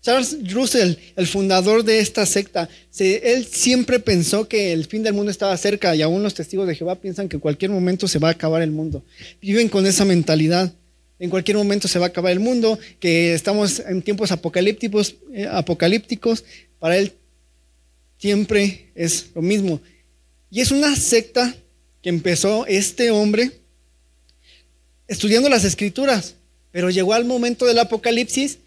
Charles 0.01 0.53
Russell, 0.53 0.95
el 1.17 1.27
fundador 1.27 1.83
de 1.83 1.99
esta 1.99 2.25
secta, 2.27 2.69
él 2.99 3.45
siempre 3.45 3.99
pensó 3.99 4.47
que 4.47 4.73
el 4.73 4.85
fin 4.87 5.03
del 5.03 5.15
mundo 5.15 5.33
estaba 5.33 5.57
cerca 5.57 5.97
y 5.97 6.03
aún 6.03 6.23
los 6.23 6.35
testigos 6.35 6.69
de 6.69 6.77
Jehová 6.77 7.01
piensan 7.01 7.29
que 7.29 7.37
en 7.37 7.41
cualquier 7.41 7.73
momento 7.73 8.07
se 8.07 8.21
va 8.21 8.29
a 8.29 8.33
acabar 8.33 8.63
el 8.63 8.71
mundo. 8.71 9.03
Viven 9.41 9.69
con 9.69 9.85
esa 9.85 10.05
mentalidad. 10.05 10.73
En 11.19 11.31
cualquier 11.31 11.57
momento 11.57 11.89
se 11.89 11.99
va 11.99 12.07
a 12.07 12.09
acabar 12.09 12.31
el 12.31 12.41
mundo, 12.41 12.79
que 13.01 13.35
estamos 13.35 13.81
en 13.81 14.03
tiempos 14.03 14.31
apocalípticos, 14.31 15.17
eh, 15.33 15.49
apocalípticos. 15.51 16.45
Para 16.79 16.99
él 16.99 17.13
siempre 18.19 18.93
es 18.95 19.31
lo 19.35 19.43
mismo. 19.43 19.81
Y 20.51 20.61
es 20.61 20.71
una 20.71 20.95
secta 20.97 21.55
que 22.03 22.09
empezó 22.09 22.67
este 22.67 23.11
hombre 23.11 23.61
estudiando 25.09 25.49
las 25.49 25.65
escrituras, 25.65 26.35
pero 26.71 26.91
llegó 26.91 27.15
al 27.15 27.25
momento 27.25 27.65
del 27.65 27.79
apocalipsis 27.79 28.59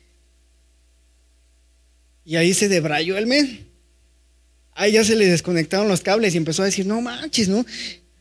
y 2.25 2.36
ahí 2.36 2.53
se 2.53 2.69
debrayó 2.69 3.17
el 3.17 3.27
men. 3.27 3.67
Ahí 4.74 4.93
ya 4.93 5.03
se 5.03 5.15
le 5.15 5.25
desconectaron 5.25 5.88
los 5.88 6.01
cables 6.01 6.33
y 6.33 6.38
empezó 6.38 6.62
a 6.62 6.65
decir, 6.65 6.86
no 6.86 7.01
manches, 7.01 7.50
¿no? 7.50 7.65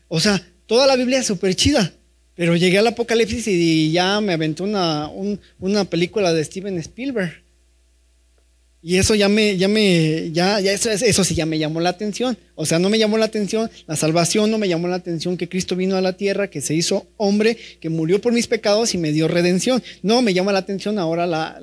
O 0.07 0.19
sea, 0.19 0.45
toda 0.65 0.87
la 0.87 0.95
Biblia 0.95 1.19
es 1.19 1.27
súper 1.27 1.55
chida, 1.55 1.93
pero 2.35 2.55
llegué 2.55 2.79
al 2.79 2.87
apocalipsis 2.87 3.47
y 3.47 3.91
ya 3.91 4.19
me 4.19 4.33
aventó 4.33 4.63
una, 4.63 5.09
una 5.59 5.85
película 5.85 6.33
de 6.33 6.43
Steven 6.43 6.77
Spielberg. 6.79 7.43
Y 8.81 8.97
eso 8.97 9.13
ya 9.13 9.27
me, 9.27 9.57
ya 9.57 9.67
me, 9.67 10.31
ya, 10.31 10.61
ya 10.61 10.71
eso, 10.71 10.89
eso 10.89 11.23
sí 11.25 11.35
ya 11.35 11.45
me 11.45 11.59
llamó 11.59 11.81
la 11.81 11.89
atención. 11.89 12.37
O 12.55 12.65
sea, 12.65 12.79
no 12.79 12.89
me 12.89 12.97
llamó 12.97 13.17
la 13.17 13.25
atención 13.25 13.69
la 13.87 13.97
salvación, 13.97 14.49
no 14.49 14.57
me 14.57 14.69
llamó 14.69 14.87
la 14.87 14.95
atención 14.95 15.35
que 15.35 15.49
Cristo 15.49 15.75
vino 15.75 15.97
a 15.97 16.01
la 16.01 16.13
tierra, 16.13 16.49
que 16.49 16.61
se 16.61 16.75
hizo 16.75 17.07
hombre, 17.17 17.57
que 17.81 17.89
murió 17.89 18.21
por 18.21 18.31
mis 18.31 18.47
pecados 18.47 18.93
y 18.93 18.97
me 18.97 19.11
dio 19.11 19.27
redención. 19.27 19.83
No, 20.01 20.21
me 20.21 20.33
llama 20.33 20.53
la 20.53 20.59
atención 20.59 20.97
ahora 20.97 21.27
la, 21.27 21.59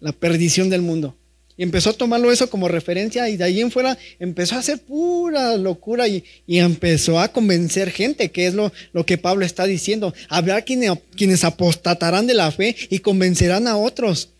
la, 0.00 0.12
perdición 0.12 0.68
del 0.68 0.82
mundo. 0.82 1.14
Y 1.56 1.62
empezó 1.62 1.90
a 1.90 1.92
tomarlo 1.92 2.32
eso 2.32 2.50
como 2.50 2.66
referencia 2.66 3.28
y 3.28 3.36
de 3.36 3.44
ahí 3.44 3.60
en 3.60 3.70
fuera 3.70 3.98
empezó 4.20 4.54
a 4.54 4.58
hacer 4.58 4.78
pura 4.78 5.56
locura 5.56 6.06
y, 6.06 6.24
y 6.46 6.58
empezó 6.58 7.20
a 7.20 7.28
convencer 7.28 7.90
gente, 7.90 8.30
que 8.30 8.46
es 8.46 8.54
lo, 8.54 8.72
lo 8.92 9.06
que 9.06 9.18
Pablo 9.18 9.44
está 9.44 9.64
diciendo. 9.64 10.12
Habrá 10.28 10.62
quienes, 10.62 10.92
quienes 11.16 11.44
apostatarán 11.44 12.26
de 12.26 12.34
la 12.34 12.50
fe 12.50 12.74
y 12.90 12.98
convencerán 12.98 13.68
a 13.68 13.76
otros. 13.76 14.30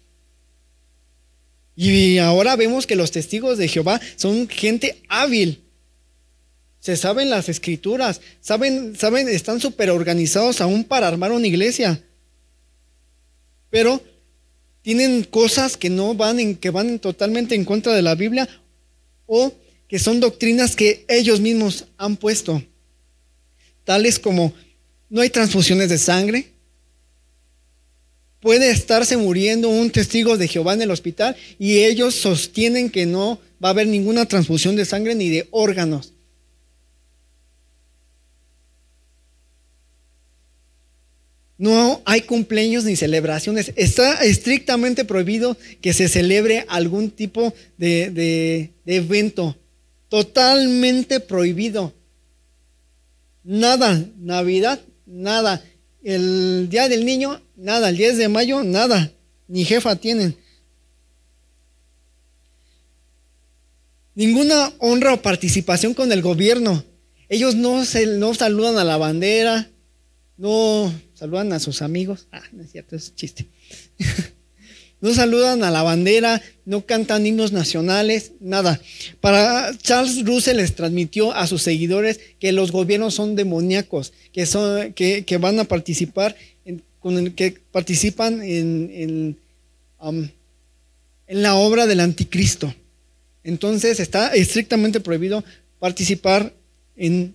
Y 1.80 2.18
ahora 2.18 2.56
vemos 2.56 2.88
que 2.88 2.96
los 2.96 3.12
testigos 3.12 3.56
de 3.56 3.68
Jehová 3.68 4.00
son 4.16 4.48
gente 4.48 5.00
hábil. 5.08 5.62
Se 6.80 6.96
saben 6.96 7.30
las 7.30 7.48
escrituras, 7.48 8.20
saben, 8.40 8.96
saben, 8.96 9.28
están 9.28 9.60
súper 9.60 9.90
organizados 9.90 10.60
aún 10.60 10.82
para 10.82 11.06
armar 11.06 11.30
una 11.30 11.46
iglesia. 11.46 12.02
Pero 13.70 14.02
tienen 14.82 15.22
cosas 15.22 15.76
que 15.76 15.88
no 15.88 16.16
van 16.16 16.40
en, 16.40 16.56
que 16.56 16.70
van 16.70 16.98
totalmente 16.98 17.54
en 17.54 17.64
contra 17.64 17.94
de 17.94 18.02
la 18.02 18.16
Biblia 18.16 18.48
o 19.26 19.52
que 19.86 20.00
son 20.00 20.18
doctrinas 20.18 20.74
que 20.74 21.04
ellos 21.06 21.38
mismos 21.38 21.84
han 21.96 22.16
puesto. 22.16 22.60
Tales 23.84 24.18
como 24.18 24.52
no 25.08 25.20
hay 25.20 25.30
transfusiones 25.30 25.90
de 25.90 25.98
sangre, 25.98 26.54
Puede 28.40 28.70
estarse 28.70 29.16
muriendo 29.16 29.68
un 29.68 29.90
testigo 29.90 30.36
de 30.36 30.48
Jehová 30.48 30.74
en 30.74 30.82
el 30.82 30.90
hospital 30.90 31.36
y 31.58 31.78
ellos 31.78 32.14
sostienen 32.14 32.90
que 32.90 33.04
no 33.04 33.40
va 33.62 33.68
a 33.68 33.72
haber 33.72 33.88
ninguna 33.88 34.26
transfusión 34.26 34.76
de 34.76 34.84
sangre 34.84 35.14
ni 35.14 35.28
de 35.28 35.48
órganos. 35.50 36.12
No 41.58 42.00
hay 42.04 42.20
cumpleaños 42.20 42.84
ni 42.84 42.94
celebraciones. 42.94 43.72
Está 43.74 44.22
estrictamente 44.24 45.04
prohibido 45.04 45.56
que 45.80 45.92
se 45.92 46.08
celebre 46.08 46.64
algún 46.68 47.10
tipo 47.10 47.52
de, 47.76 48.10
de, 48.10 48.70
evento. 48.86 49.56
Totalmente 50.08 51.18
prohibido. 51.18 51.92
Nada. 53.42 54.04
Navidad, 54.20 54.80
nada. 55.04 55.64
El 56.04 56.68
Día 56.70 56.88
del 56.88 57.04
Niño, 57.04 57.42
nada. 57.58 57.90
El 57.90 57.96
10 57.96 58.16
de 58.16 58.28
mayo, 58.28 58.64
nada. 58.64 59.12
Ni 59.46 59.64
jefa 59.64 59.96
tienen. 59.96 60.36
Ninguna 64.14 64.72
honra 64.78 65.14
o 65.14 65.22
participación 65.22 65.94
con 65.94 66.10
el 66.10 66.22
gobierno. 66.22 66.84
Ellos 67.28 67.54
no, 67.54 67.84
se, 67.84 68.06
no 68.06 68.34
saludan 68.34 68.78
a 68.78 68.84
la 68.84 68.96
bandera, 68.96 69.70
no 70.36 70.92
saludan 71.14 71.52
a 71.52 71.60
sus 71.60 71.82
amigos. 71.82 72.26
Ah, 72.32 72.42
no 72.52 72.62
es 72.62 72.72
cierto, 72.72 72.96
es 72.96 73.14
chiste. 73.14 73.46
no 75.00 75.14
saludan 75.14 75.62
a 75.62 75.70
la 75.70 75.82
bandera, 75.82 76.42
no 76.64 76.86
cantan 76.86 77.26
himnos 77.26 77.52
nacionales, 77.52 78.32
nada. 78.40 78.80
Para 79.20 79.76
Charles 79.78 80.24
Russell 80.24 80.56
les 80.56 80.74
transmitió 80.74 81.32
a 81.32 81.46
sus 81.46 81.62
seguidores 81.62 82.18
que 82.40 82.52
los 82.52 82.72
gobiernos 82.72 83.14
son 83.14 83.36
demoníacos, 83.36 84.12
que, 84.32 84.46
son, 84.46 84.94
que, 84.94 85.38
van 85.40 85.60
a 85.60 85.64
participar, 85.64 86.34
en, 86.64 86.82
con 87.00 87.30
que 87.32 87.60
participan 87.70 88.42
en, 88.42 89.36
um, 90.00 90.28
en 91.26 91.42
la 91.42 91.54
obra 91.54 91.86
del 91.86 92.00
anticristo. 92.00 92.74
Entonces 93.44 94.00
está 94.00 94.34
estrictamente 94.34 95.00
prohibido 95.00 95.44
participar 95.78 96.52
en 96.96 97.34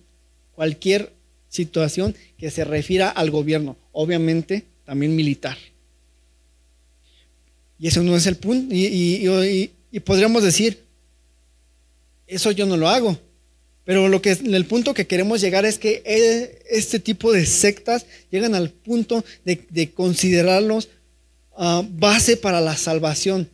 cualquier 0.54 1.12
situación 1.48 2.14
que 2.36 2.50
se 2.50 2.64
refiera 2.64 3.08
al 3.08 3.30
gobierno. 3.30 3.76
Obviamente 3.92 4.64
también 4.84 5.16
militar. 5.16 5.56
Y 7.78 7.88
eso 7.88 8.02
no 8.02 8.16
es 8.16 8.26
el 8.26 8.36
punto. 8.36 8.74
Y, 8.74 9.70
podríamos 10.04 10.42
decir, 10.42 10.80
eso 12.26 12.50
yo 12.50 12.66
no 12.66 12.76
lo 12.76 12.88
hago. 12.88 13.18
Pero 13.84 14.08
lo 14.08 14.22
que, 14.22 14.30
el 14.30 14.64
punto 14.66 14.94
que 14.94 15.06
queremos 15.06 15.40
llegar 15.40 15.66
es 15.66 15.78
que 15.78 16.02
e, 16.06 16.62
este 16.70 16.98
tipo 16.98 17.32
de 17.32 17.44
sectas 17.44 18.06
llegan 18.30 18.54
al 18.54 18.70
punto 18.70 19.24
de, 19.44 19.90
considerarlos 19.92 20.88
ah, 21.56 21.82
base 21.86 22.36
para 22.36 22.60
la 22.60 22.76
salvación. 22.76 23.50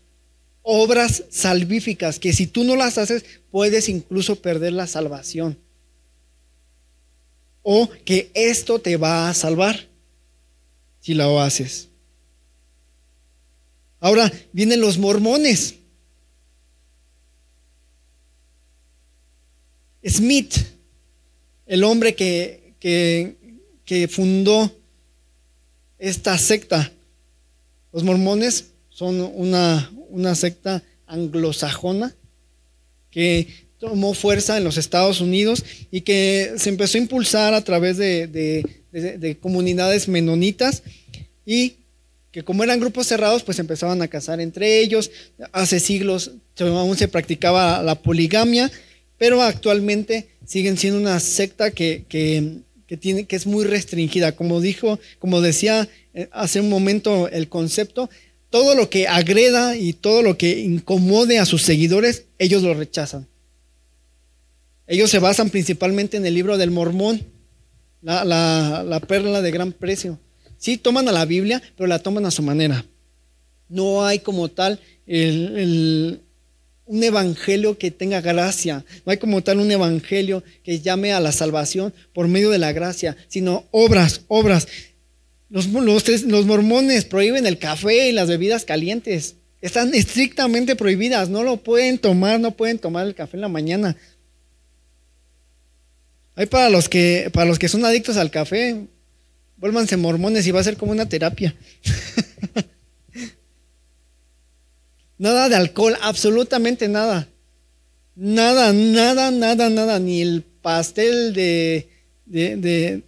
Obras 0.63 1.25
salvíficas 1.31 2.19
que 2.19 2.33
si 2.33 2.47
tú 2.47 2.65
no 2.65 2.77
las 2.77 2.97
haces 2.99 3.25
puedes 3.51 3.89
incluso 3.89 4.37
perder 4.37 4.73
la 4.73 4.87
salvación. 4.87 5.59
O 7.63 7.91
que 8.05 8.31
esto 8.35 8.81
te 8.81 8.97
va 8.97 9.29
a 9.29 9.35
salvar 9.35 9.89
si 11.01 11.15
lo 11.15 11.41
haces. 11.41 11.89
Ahora 13.99 14.33
vienen 14.53 14.81
los 14.81 14.97
mormones. 14.97 15.75
Smith, 20.07 20.55
el 21.67 21.85
hombre 21.85 22.15
que, 22.15 22.75
que, 22.81 24.09
fundó 24.09 24.73
esta 25.99 26.39
secta. 26.39 26.93
Los 27.93 28.05
mormones 28.05 28.71
son 28.89 29.21
una, 29.21 29.91
una 30.09 30.35
secta 30.35 30.83
anglosajona 31.07 32.15
que 33.11 33.49
tomó 33.79 34.15
fuerza 34.15 34.57
en 34.57 34.65
los 34.65 34.77
Estados 34.77 35.21
Unidos 35.21 35.65
y 35.91 36.03
que 36.03 36.53
se 36.57 36.69
empezó 36.69 36.99
a 36.99 37.01
impulsar 37.01 37.55
a 37.55 37.65
través 37.65 37.97
de, 37.97 38.27
de 38.93 39.39
comunidades 39.41 40.07
menonitas 40.07 40.83
y 41.45 41.77
que 42.33 42.45
como 42.45 42.63
eran 42.63 42.79
grupos 42.79 43.09
cerrados, 43.09 43.43
pues 43.43 43.59
empezaban 43.59 44.01
a 44.03 44.09
casar 44.09 44.41
entre 44.41 44.81
ellos. 44.81 45.11
Hace 45.53 45.81
siglos 45.81 46.33
aún 46.59 46.97
se 46.97 47.09
practicaba 47.09 47.83
la 47.83 47.97
poligamia, 47.97 48.71
pero 49.21 49.43
actualmente 49.43 50.31
siguen 50.47 50.79
siendo 50.79 50.99
una 50.99 51.21
secta 51.21 51.73
que, 51.73 52.07
tiene, 52.99 53.27
que 53.27 53.37
es 53.37 53.47
muy 53.47 53.67
restringida. 53.67 54.33
Como 54.33 54.63
dijo, 54.63 54.99
como 55.19 55.43
decía 55.43 55.91
eh, 56.15 56.31
hace 56.33 56.59
un 56.63 56.71
momento 56.71 57.29
el 57.29 57.51
concepto, 57.51 58.09
todo 58.49 58.75
lo 58.75 58.89
que 58.89 59.09
agreda 59.09 59.77
y 59.77 59.93
todo 59.93 60.23
lo 60.23 60.39
que 60.39 60.61
incomode 60.61 61.39
a 61.39 61.45
sus 61.45 61.65
seguidores, 61.65 62.25
ellos 62.39 62.63
lo 62.63 62.73
rechazan. 62.73 63.29
Ellos 64.87 65.11
se 65.11 65.19
basan 65.19 65.51
principalmente 65.51 66.17
en 66.17 66.25
el 66.25 66.33
libro 66.33 66.57
del 66.57 66.71
Mormón, 66.71 67.23
la, 68.01 68.25
la 68.25 69.01
perla 69.01 69.43
de 69.43 69.51
gran 69.51 69.73
precio. 69.73 70.19
Sí, 70.57 70.79
toman 70.79 71.07
a 71.11 71.13
la 71.13 71.27
Biblia, 71.27 71.61
pero 71.77 71.89
la 71.89 71.99
toman 71.99 72.25
a 72.25 72.31
su 72.31 72.43
manera. 72.43 72.87
No 73.69 74.03
hay 74.03 74.21
como 74.21 74.49
tal 74.49 74.81
un 76.91 77.05
evangelio 77.05 77.79
que 77.79 77.93
tenga 77.93 78.21
gracia. 78.21 78.85
No 79.07 79.13
hay 79.13 79.19
como 79.19 79.43
tal 79.43 79.61
un 79.61 79.71
evangelio 79.71 80.43
que 80.65 80.81
llame 80.81 81.13
a 81.13 81.21
la 81.21 81.31
salvación 81.31 81.95
por 82.13 82.27
medio 82.27 82.51
de 82.51 82.59
la 82.59 82.73
gracia, 82.73 83.17
sino 83.29 83.65
obras, 83.71 84.23
obras. 84.27 84.67
Los, 85.49 85.69
mormones 85.69 87.05
prohíben 87.05 87.47
el 87.47 87.59
café 87.59 88.09
y 88.09 88.13
las 88.13 88.29
bebidas 88.29 88.65
calientes. 88.65 89.37
Están 89.61 89.95
estrictamente 89.95 90.75
prohibidas. 90.75 91.29
No 91.29 91.45
lo 91.45 91.59
pueden 91.59 91.99
tomar, 91.99 92.41
no 92.41 92.57
pueden 92.57 92.81
tomar 92.81 93.07
el 93.07 93.15
café 93.15 93.37
en 93.37 93.43
la 93.43 93.49
mañana. 93.49 93.97
Hay 96.35 96.47
para 96.47 96.71
los 96.71 96.89
que, 96.89 97.31
para 97.33 97.47
los 97.47 97.61
que 97.61 97.69
son 97.69 97.85
adictos 97.85 98.17
al 98.17 98.33
café, 98.33 98.89
Vuélvanse 99.61 99.99
mormones 99.99 100.47
y 100.47 100.53
va 100.53 100.61
a 100.61 100.65
ser 100.65 100.79
como 100.79 100.93
una 100.93 101.07
terapia. 101.07 101.55
nada 105.21 105.51
de 105.51 105.55
alcohol, 105.55 105.97
absolutamente 106.01 106.89
nada. 106.89 107.29
Nada, 108.17 108.73
nada, 108.73 109.31
nada, 109.31 109.69
nada. 109.69 109.99
Ni 109.99 110.23
el 110.23 110.43
pastel 110.63 111.35
de, 111.35 111.89
de, 112.25 113.03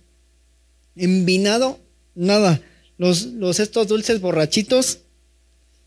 envinado, 0.94 1.80
nada. 2.14 2.60
Los, 2.98 3.24
los 3.24 3.60
estos 3.60 3.88
dulces 3.88 4.20
borrachitos, 4.20 4.98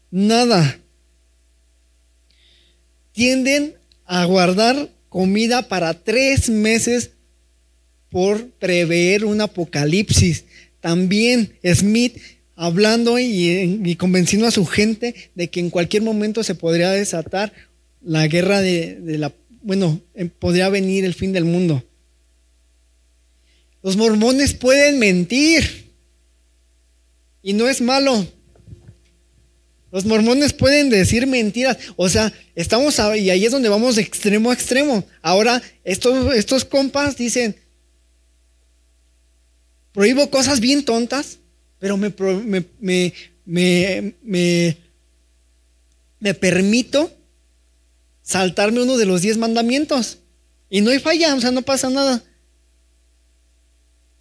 nada. 0.10 0.80
Tienden 3.12 3.76
a 4.06 4.26
guardar 4.26 4.90
comida 5.10 5.68
para 5.68 5.94
tres 5.94 6.50
meses 6.50 7.12
por 8.10 8.50
prever 8.50 9.26
un 9.26 9.42
apocalipsis. 9.42 10.46
También 10.82 11.54
Smith 11.64 12.18
hablando 12.56 13.20
y, 13.20 13.96
convenciendo 13.98 14.48
a 14.48 14.52
su 14.52 14.66
gente 14.66 15.16
de 15.36 15.50
que 15.50 15.60
en 15.60 15.70
cualquier 15.70 16.04
momento 16.04 16.44
se 16.44 16.56
podría 16.56 16.92
desatar 16.92 17.54
la 18.02 18.28
guerra 18.28 18.62
de, 18.62 19.00
la, 19.18 19.34
bueno, 19.62 20.00
eh, 20.14 20.26
podría 20.26 20.70
venir 20.70 21.06
el 21.06 21.14
fin 21.14 21.34
del 21.34 21.46
mundo. 21.46 21.84
Los 23.82 23.98
mormones 23.98 24.54
pueden 24.54 25.00
mentir 25.00 25.92
y 27.42 27.54
no 27.54 27.70
es 27.70 27.82
malo. 27.82 28.28
Los 29.92 30.06
mormones 30.06 30.54
pueden 30.54 30.90
decir 30.90 31.28
mentiras. 31.28 31.78
O 31.96 32.10
sea, 32.10 32.34
estamos 32.56 33.00
y 33.18 33.30
ahí 33.30 33.46
es 33.46 33.52
donde 33.52 33.70
vamos 33.70 33.96
de 33.96 34.02
extremo 34.02 34.50
a 34.50 34.54
extremo. 34.54 35.06
Ahora, 35.22 35.62
estos, 35.84 36.36
estos 36.36 36.66
compas 36.66 37.16
dicen, 37.16 37.56
prohíbo 39.94 40.30
cosas 40.30 40.60
bien 40.60 40.84
tontas, 40.84 41.40
pero 41.86 42.42
me, 42.42 42.64
me, 42.80 43.14
me, 43.46 44.76
me, 46.20 46.34
permito 46.34 47.12
saltarme 48.24 48.82
uno 48.82 48.98
de 48.98 49.06
los 49.06 49.22
diez 49.22 49.38
mandamientos. 49.38 50.18
Y 50.70 50.82
no 50.82 50.90
hay 50.90 50.98
falla, 50.98 51.36
o 51.36 51.42
sea, 51.42 51.52
no 51.52 51.62
pasa 51.62 51.92
nada. 51.92 52.24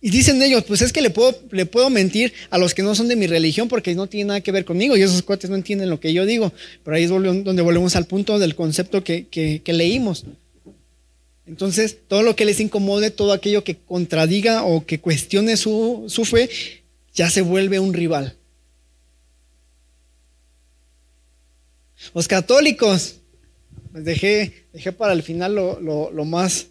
Y 0.02 0.10
dicen 0.10 0.42
ellos, 0.42 0.64
pues 0.64 0.82
es 0.82 0.92
que 0.92 1.00
le 1.00 1.08
puedo, 1.08 1.34
le 1.50 1.64
puedo 1.64 1.88
mentir 1.88 2.34
a 2.50 2.58
los 2.58 2.74
que 2.74 2.82
no 2.82 2.94
son 2.94 3.08
de 3.08 3.16
mi 3.16 3.26
religión 3.26 3.68
porque 3.68 3.94
no 3.94 4.06
tiene 4.06 4.28
nada 4.28 4.42
que 4.42 4.52
ver 4.52 4.66
conmigo 4.66 4.94
y 4.94 5.02
esos 5.02 5.22
cuates 5.22 5.48
no 5.48 5.56
entienden 5.56 5.88
lo 5.88 5.98
que 5.98 6.12
yo 6.12 6.26
digo. 6.26 6.52
Pero 6.84 6.96
ahí 6.96 7.04
es 7.04 7.08
donde 7.08 7.62
volvemos 7.62 7.96
al 7.96 8.06
punto 8.06 8.38
del 8.38 8.54
concepto 8.54 9.02
que, 9.02 9.26
que 9.28 9.72
leímos. 9.72 10.26
Entonces, 11.46 11.98
todo 12.08 12.22
lo 12.22 12.36
que 12.36 12.46
les 12.46 12.60
incomode, 12.60 13.10
todo 13.10 13.32
aquello 13.32 13.64
que 13.64 13.76
contradiga 13.76 14.64
o 14.64 14.86
que 14.86 15.00
cuestione 15.00 15.56
su, 15.56 16.06
fe, 16.24 16.48
ya 17.14 17.30
se 17.30 17.40
vuelve 17.40 17.78
un 17.78 17.94
rival. 17.94 18.36
Los 22.12 22.28
católicos, 22.28 23.20
les 23.94 24.04
dejé, 24.04 24.66
dejé 24.72 24.92
para 24.92 25.12
el 25.12 25.22
final 25.22 25.54
lo, 25.54 26.24
más, 26.24 26.66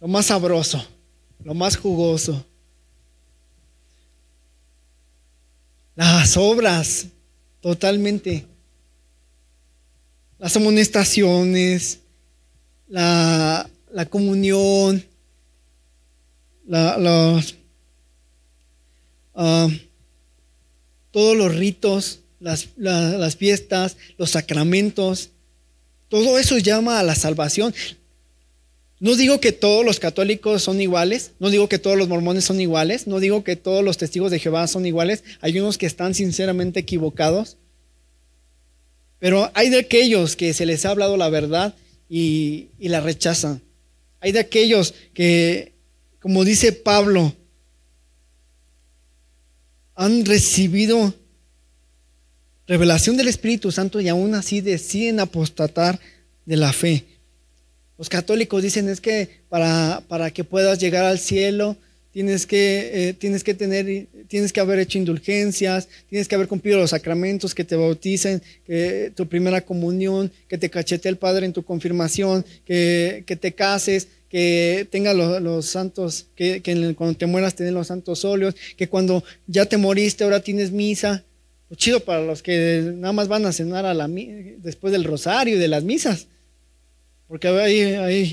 lo 0.00 0.08
más 0.08 0.26
sabroso, 0.26 0.84
lo 1.44 1.54
más 1.54 1.76
jugoso. 1.76 2.44
Las 5.94 6.36
obras, 6.38 7.06
totalmente. 7.60 8.46
Las 10.38 10.56
amonestaciones, 10.56 12.00
la, 12.88 13.68
la 13.92 14.06
comunión, 14.06 15.04
los, 16.66 17.54
ah, 19.34 19.68
todos 21.10 21.36
los 21.36 21.54
ritos, 21.54 22.20
las, 22.40 22.68
las 22.76 23.36
fiestas, 23.36 23.96
los 24.18 24.30
sacramentos, 24.30 25.30
todo 26.08 26.38
eso 26.38 26.58
llama 26.58 26.98
a 26.98 27.02
la 27.02 27.14
salvación. 27.14 27.74
No 29.00 29.16
digo 29.16 29.40
que 29.40 29.52
todos 29.52 29.84
los 29.84 29.98
católicos 29.98 30.62
son 30.62 30.80
iguales, 30.80 31.32
no 31.40 31.50
digo 31.50 31.68
que 31.68 31.78
todos 31.78 31.96
los 31.96 32.08
mormones 32.08 32.44
son 32.44 32.60
iguales, 32.60 33.06
no 33.06 33.18
digo 33.18 33.42
que 33.42 33.56
todos 33.56 33.82
los 33.82 33.98
testigos 33.98 34.30
de 34.30 34.38
Jehová 34.38 34.66
son 34.68 34.86
iguales, 34.86 35.24
hay 35.40 35.58
unos 35.58 35.76
que 35.76 35.86
están 35.86 36.14
sinceramente 36.14 36.80
equivocados, 36.80 37.56
pero 39.18 39.50
hay 39.54 39.70
de 39.70 39.78
aquellos 39.78 40.36
que 40.36 40.52
se 40.54 40.66
les 40.66 40.84
ha 40.84 40.90
hablado 40.90 41.16
la 41.16 41.30
verdad 41.30 41.74
y, 42.08 42.68
y 42.78 42.88
la 42.88 43.00
rechazan. 43.00 43.60
Hay 44.20 44.32
de 44.32 44.40
aquellos 44.40 44.94
que, 45.14 45.72
como 46.20 46.44
dice 46.44 46.72
Pablo, 46.72 47.34
han 49.94 50.24
recibido 50.24 51.14
revelación 52.66 53.16
del 53.16 53.28
Espíritu 53.28 53.70
Santo 53.70 54.00
y 54.00 54.08
aún 54.08 54.34
así 54.34 54.60
deciden 54.60 55.20
apostatar 55.20 55.98
de 56.46 56.56
la 56.56 56.72
fe. 56.72 57.04
Los 57.98 58.08
católicos 58.08 58.62
dicen 58.62 58.88
es 58.88 59.00
que 59.00 59.42
para, 59.48 60.02
para 60.08 60.30
que 60.30 60.44
puedas 60.44 60.78
llegar 60.78 61.04
al 61.04 61.18
cielo 61.18 61.76
tienes 62.12 62.46
que, 62.46 62.90
eh, 62.92 63.12
tienes 63.14 63.42
que 63.42 63.54
tener, 63.54 64.06
tienes 64.28 64.52
que 64.52 64.60
haber 64.60 64.78
hecho 64.78 64.98
indulgencias, 64.98 65.88
tienes 66.08 66.28
que 66.28 66.34
haber 66.34 66.46
cumplido 66.46 66.78
los 66.78 66.90
sacramentos, 66.90 67.54
que 67.54 67.64
te 67.64 67.74
bauticen, 67.74 68.42
que 68.66 69.12
tu 69.14 69.26
primera 69.26 69.62
comunión, 69.62 70.30
que 70.46 70.58
te 70.58 70.70
cachete 70.70 71.08
el 71.08 71.16
Padre 71.16 71.46
en 71.46 71.52
tu 71.52 71.62
confirmación, 71.62 72.44
que, 72.66 73.24
te 73.40 73.52
cases, 73.52 74.08
que 74.32 74.88
tenga 74.90 75.12
los, 75.12 75.66
santos, 75.66 76.24
que, 76.34 76.62
cuando 76.96 77.18
te 77.18 77.26
mueras 77.26 77.54
tenés 77.54 77.74
los 77.74 77.88
santos 77.88 78.24
óleos, 78.24 78.56
que 78.78 78.88
cuando 78.88 79.22
ya 79.46 79.66
te 79.66 79.76
moriste 79.76 80.24
ahora 80.24 80.40
tienes 80.40 80.72
misa. 80.72 81.22
Chido 81.76 82.00
para 82.00 82.22
los 82.24 82.42
que 82.42 82.92
nada 82.94 83.12
más 83.12 83.28
van 83.28 83.44
a 83.44 83.52
cenar 83.52 83.84
a 83.84 83.92
la, 83.92 84.08
después 84.08 84.90
del 84.90 85.04
rosario 85.04 85.56
y 85.56 85.58
de 85.58 85.68
las 85.68 85.84
misas. 85.84 86.28
Porque 87.28 87.48
hay, 87.48 87.82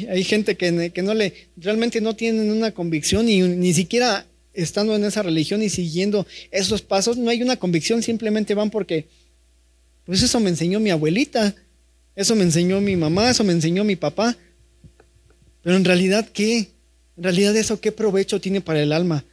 hay, 0.08 0.24
gente 0.24 0.56
que, 0.56 0.90
que, 0.94 1.02
no 1.02 1.14
le, 1.14 1.34
realmente 1.58 2.00
no 2.00 2.16
tienen 2.16 2.50
una 2.50 2.72
convicción 2.72 3.28
y 3.28 3.42
ni 3.42 3.74
siquiera 3.74 4.26
estando 4.54 4.96
en 4.96 5.04
esa 5.04 5.22
religión 5.22 5.62
y 5.62 5.68
siguiendo 5.68 6.26
esos 6.50 6.82
pasos, 6.82 7.18
no 7.18 7.30
hay 7.30 7.42
una 7.42 7.58
convicción, 7.58 8.02
simplemente 8.04 8.56
van 8.56 8.70
porque, 8.70 9.08
pues 10.06 10.24
eso 10.24 10.40
me 10.40 10.50
enseñó 10.50 10.80
mi 10.80 10.92
abuelita, 10.92 11.54
eso 12.16 12.38
me 12.38 12.44
enseñó 12.44 12.80
mi 12.80 12.96
mamá, 12.96 13.30
eso 13.30 13.44
me 13.44 13.52
enseñó 13.52 13.84
mi 13.84 13.98
papá. 13.98 14.38
Pero 15.62 15.76
en 15.76 15.86
realidad, 15.86 16.28
¿qué? 16.32 16.70
En 17.18 17.24
realidad 17.24 17.56
eso, 17.56 17.80
¿qué 17.80 17.92
provecho 17.92 18.40
tiene 18.40 18.62
para 18.62 18.82
el 18.82 18.92
alma? 18.92 19.26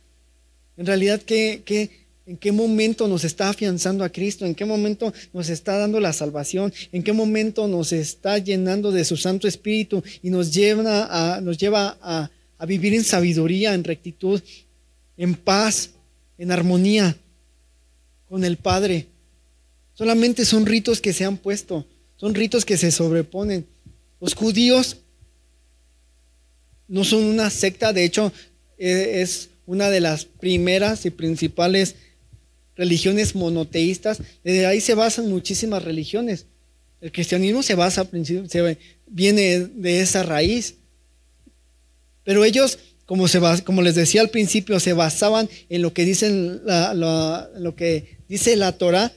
En 0.77 0.87
realidad, 0.87 1.23
¿qué, 1.23 1.62
qué, 1.65 2.07
¿En 2.27 2.37
qué 2.37 2.51
momento 2.51 3.07
nos 3.07 3.23
está 3.23 3.49
afianzando 3.49 4.03
a 4.03 4.09
Cristo? 4.09 4.45
¿En 4.47 4.57
qué 4.57 4.65
momento 4.65 5.15
nos 5.33 5.49
está 5.49 5.79
dando 5.79 6.01
la 6.01 6.12
salvación? 6.12 6.75
¿En 6.91 7.05
qué 7.05 7.12
momento 7.12 7.69
nos 7.69 7.93
está 7.93 8.39
llenando 8.39 8.91
de 8.91 9.05
su 9.05 9.17
Santo 9.17 9.47
Espíritu 9.47 10.03
y 10.23 10.31
nos 10.31 10.53
lleva 10.53 11.07
a, 11.07 12.31
a 12.59 12.67
vivir 12.67 12.95
en 12.95 13.05
sabiduría, 13.05 13.75
en 13.75 13.85
rectitud, 13.85 14.43
en 15.17 15.37
paz, 15.37 15.91
en 16.37 16.51
armonía 16.51 17.17
con 18.29 18.45
el 18.45 18.57
Padre? 18.57 19.07
Solamente 19.95 20.45
son 20.45 20.67
ritos 20.67 21.01
que 21.01 21.12
se 21.12 21.25
han 21.25 21.37
puesto, 21.37 21.87
son 22.17 22.35
ritos 22.35 22.65
que 22.65 22.77
se 22.77 22.91
sobreponen. 22.91 23.67
Los 24.21 24.35
judíos 24.35 24.97
no 26.88 27.05
son 27.05 27.25
una 27.25 27.51
secta, 27.51 27.92
de 27.92 28.05
hecho 28.05 28.33
e, 28.79 29.22
es 29.22 29.51
una 29.66 29.90
de 29.90 30.01
las 30.01 30.25
primeras 30.25 31.05
y 31.07 31.11
principales 31.11 31.96
religiones 32.77 33.35
monoteístas, 33.35 34.18
desde 34.44 34.66
ahí 34.66 34.81
se 34.81 34.94
basan 34.94 35.29
muchísimas 35.29 35.83
religiones. 35.83 36.46
El 37.01 37.12
cristianismo 37.12 37.62
se 37.62 37.75
basa, 37.75 38.07
se, 38.49 38.79
viene 39.07 39.61
de 39.61 40.01
esa 40.01 40.22
raíz. 40.22 40.77
Pero 42.25 42.44
ellos, 42.44 42.79
como, 43.07 43.27
les 43.83 43.94
decía 43.94 44.20
al 44.20 44.31
principio, 44.31 44.81
se 44.81 44.92
basaban 44.92 45.49
en 45.68 45.83
lo 45.83 45.92
que, 45.92 46.05
dicen 46.05 46.62
lo 46.64 47.77
que 47.77 48.18
dice 48.29 48.57
la 48.57 48.72
Torah, 48.72 49.12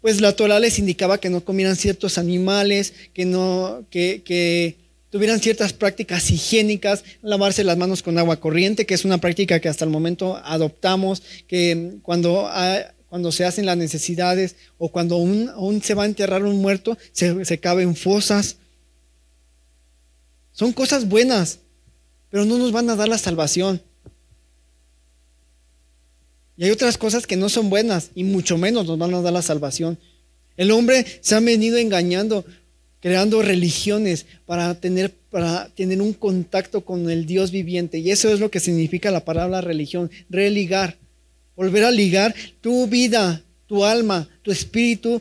pues 0.00 0.20
la 0.20 0.34
Torah 0.34 0.58
les 0.58 0.78
indicaba 0.78 1.18
que 1.18 1.30
no 1.30 1.44
comieran 1.44 1.76
ciertos 1.76 2.18
animales, 2.18 2.92
que 3.14 3.24
no, 3.24 3.86
que 3.90 4.81
tuvieran 5.12 5.40
ciertas 5.40 5.74
prácticas 5.74 6.30
higiénicas, 6.30 7.04
lavarse 7.20 7.64
las 7.64 7.76
manos 7.76 8.02
con 8.02 8.16
agua 8.16 8.40
corriente, 8.40 8.86
que 8.86 8.94
es 8.94 9.04
una 9.04 9.18
práctica 9.18 9.60
que 9.60 9.68
hasta 9.68 9.84
el 9.84 9.90
momento 9.90 10.40
adoptamos, 10.42 11.22
que 11.46 11.98
cuando, 12.00 12.50
cuando 13.10 13.30
se 13.30 13.44
hacen 13.44 13.66
las 13.66 13.76
necesidades 13.76 14.56
o 14.78 14.88
cuando 14.88 15.16
aún, 15.16 15.82
se 15.82 15.92
va 15.92 16.04
a 16.04 16.06
enterrar 16.06 16.42
un 16.44 16.62
muerto, 16.62 16.96
se, 17.12 17.44
se 17.44 17.58
caben 17.60 17.94
fosas. 17.94 18.56
Son 20.52 20.72
cosas 20.72 21.06
buenas, 21.06 21.58
pero 22.30 22.46
no 22.46 22.56
nos 22.56 22.72
van 22.72 22.88
a 22.88 22.96
dar 22.96 23.08
la 23.08 23.18
salvación. 23.18 23.82
Y 26.56 26.64
hay 26.64 26.70
otras 26.70 26.96
cosas 26.96 27.26
que 27.26 27.36
no 27.36 27.50
son 27.50 27.68
buenas 27.68 28.12
y 28.14 28.24
mucho 28.24 28.56
menos 28.56 28.86
nos 28.86 28.96
van 28.96 29.12
a 29.12 29.20
dar 29.20 29.34
la 29.34 29.42
salvación. 29.42 29.98
El 30.56 30.70
hombre 30.70 31.04
se 31.20 31.34
ha 31.34 31.40
venido 31.40 31.76
engañando 31.76 32.46
creando 33.02 33.42
religiones 33.42 34.26
para 34.46 34.72
tener, 34.76 35.12
para 35.28 35.68
tener 35.74 36.00
un 36.00 36.12
contacto 36.12 36.84
con 36.84 37.10
el 37.10 37.26
Dios 37.26 37.50
viviente. 37.50 37.98
Y 37.98 38.12
eso 38.12 38.32
es 38.32 38.38
lo 38.38 38.48
que 38.48 38.60
significa 38.60 39.10
la 39.10 39.24
palabra 39.24 39.60
religión, 39.60 40.08
religar, 40.30 40.96
volver 41.56 41.84
a 41.84 41.90
ligar 41.90 42.32
tu 42.60 42.86
vida, 42.86 43.42
tu 43.66 43.84
alma, 43.84 44.28
tu 44.42 44.52
espíritu 44.52 45.20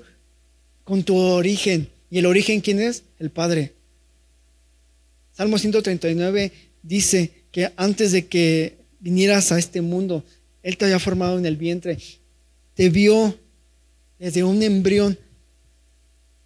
con 0.84 1.04
tu 1.04 1.17
origen. 1.17 1.89
¿Y 2.12 2.20
el 2.20 2.28
origen 2.28 2.62
quién 2.62 2.80
es? 2.80 3.04
El 3.17 3.32
Padre. 3.32 3.74
Salmo 5.32 5.58
139 5.58 6.52
dice 6.84 7.32
que 7.52 7.72
antes 7.78 8.12
de 8.12 8.28
que 8.28 8.78
vinieras 9.00 9.52
a 9.52 9.58
este 9.58 9.82
mundo, 9.82 10.24
Él 10.62 10.78
te 10.78 10.86
había 10.86 11.00
formado 11.00 11.39
en 11.39 11.48
el 11.48 11.58
vientre, 11.58 11.98
te 12.76 12.91
vio 12.91 13.39
desde 14.20 14.44
un 14.44 14.62
embrión 14.62 15.17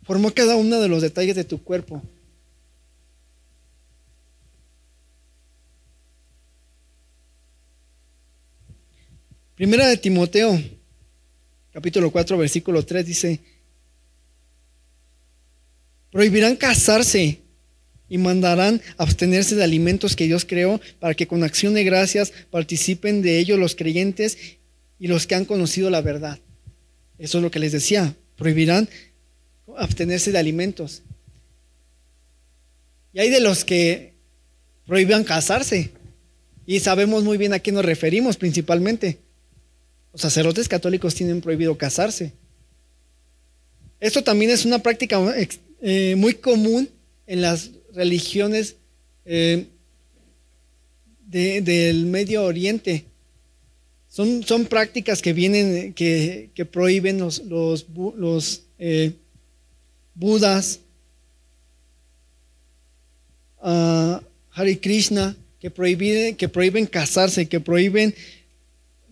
Formó 0.06 0.32
cada 0.32 0.56
uno 0.56 0.80
de 0.80 0.88
los 0.88 1.02
detalles 1.02 1.36
de 1.36 1.44
tu 1.44 1.64
cuerpo. 1.64 2.02
Primera 9.56 9.88
de 9.88 9.98
Timoteo, 9.98 10.62
capítulo 11.72 12.12
4, 12.12 12.38
versículo 12.38 12.86
3 12.86 13.06
dice, 13.06 13.40
prohibirán 16.12 16.56
casarse 16.56 17.42
y 18.08 18.18
mandarán 18.18 18.82
abstenerse 18.98 19.56
de 19.56 19.64
alimentos 19.64 20.16
que 20.16 20.26
Dios 20.26 20.46
creó 20.46 20.80
para 21.00 21.16
que 21.16 21.26
con 21.26 21.44
acción 21.44 21.74
de 21.74 21.84
gracias 21.84 22.32
participen 22.52 23.22
de 23.22 23.40
ellos 23.40 23.58
los 23.58 23.76
creyentes 23.76 24.38
y 25.00 25.08
los 25.08 25.26
que 25.26 25.36
han 25.36 25.46
conocido 25.46 25.90
la 25.90 26.02
verdad. 26.02 26.40
Eso 27.18 27.38
es 27.38 27.44
lo 27.44 27.50
que 27.50 27.60
les 27.60 27.72
decía, 27.72 28.14
prohibirán 28.36 28.90
abstenerse 29.78 30.32
de 30.32 30.38
alimentos. 30.38 31.02
Y 33.14 33.20
hay 33.20 33.30
de 33.30 33.40
los 33.40 33.64
que 33.64 34.14
prohíban 34.86 35.24
casarse. 35.24 35.92
Y 36.66 36.80
sabemos 36.80 37.24
muy 37.24 37.38
bien 37.38 37.54
a 37.54 37.60
qué 37.60 37.72
nos 37.72 37.86
referimos 37.86 38.38
principalmente. 38.38 39.20
Los 40.12 40.22
sacerdotes 40.22 40.68
católicos 40.68 41.16
tienen 41.16 41.42
prohibido 41.42 41.78
casarse. 41.78 42.34
Esto 44.00 44.24
también 44.24 44.52
es 44.52 44.66
una 44.66 44.80
práctica 44.80 45.20
eh, 45.82 46.16
muy 46.18 46.34
común 46.36 46.90
en 47.28 47.42
las 47.42 47.72
religiones 47.94 48.76
eh, 49.26 49.66
del 51.26 52.06
Medio 52.06 52.44
Oriente. 52.44 53.06
Son, 54.08 54.44
son, 54.44 54.66
prácticas 54.66 55.22
que 55.22 55.34
vienen, 55.34 55.94
que, 55.94 56.50
prohíben 56.72 57.20
los, 57.20 57.44
eh, 58.80 59.12
Budas, 60.16 60.80
uh, 63.62 64.20
Hare 64.52 64.80
Krishna, 64.80 65.36
que, 65.60 65.70
prohíben, 65.70 66.86
casarse, 66.86 67.48
que 67.48 67.60
prohíben 67.60 68.16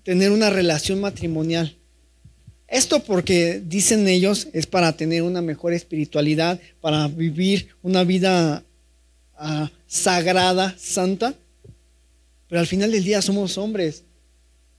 tener 0.03 0.31
una 0.31 0.49
relación 0.49 1.01
matrimonial. 1.01 1.75
Esto 2.67 3.03
porque 3.03 3.61
dicen 3.63 4.07
ellos 4.07 4.47
es 4.53 4.65
para 4.65 4.95
tener 4.95 5.23
una 5.23 5.41
mejor 5.41 5.73
espiritualidad, 5.73 6.59
para 6.79 7.07
vivir 7.07 7.69
una 7.81 8.03
vida 8.03 8.63
ah, 9.35 9.71
sagrada, 9.87 10.75
santa. 10.77 11.35
Pero 12.47 12.61
al 12.61 12.67
final 12.67 12.91
del 12.91 13.03
día 13.03 13.21
somos 13.21 13.57
hombres. 13.57 14.03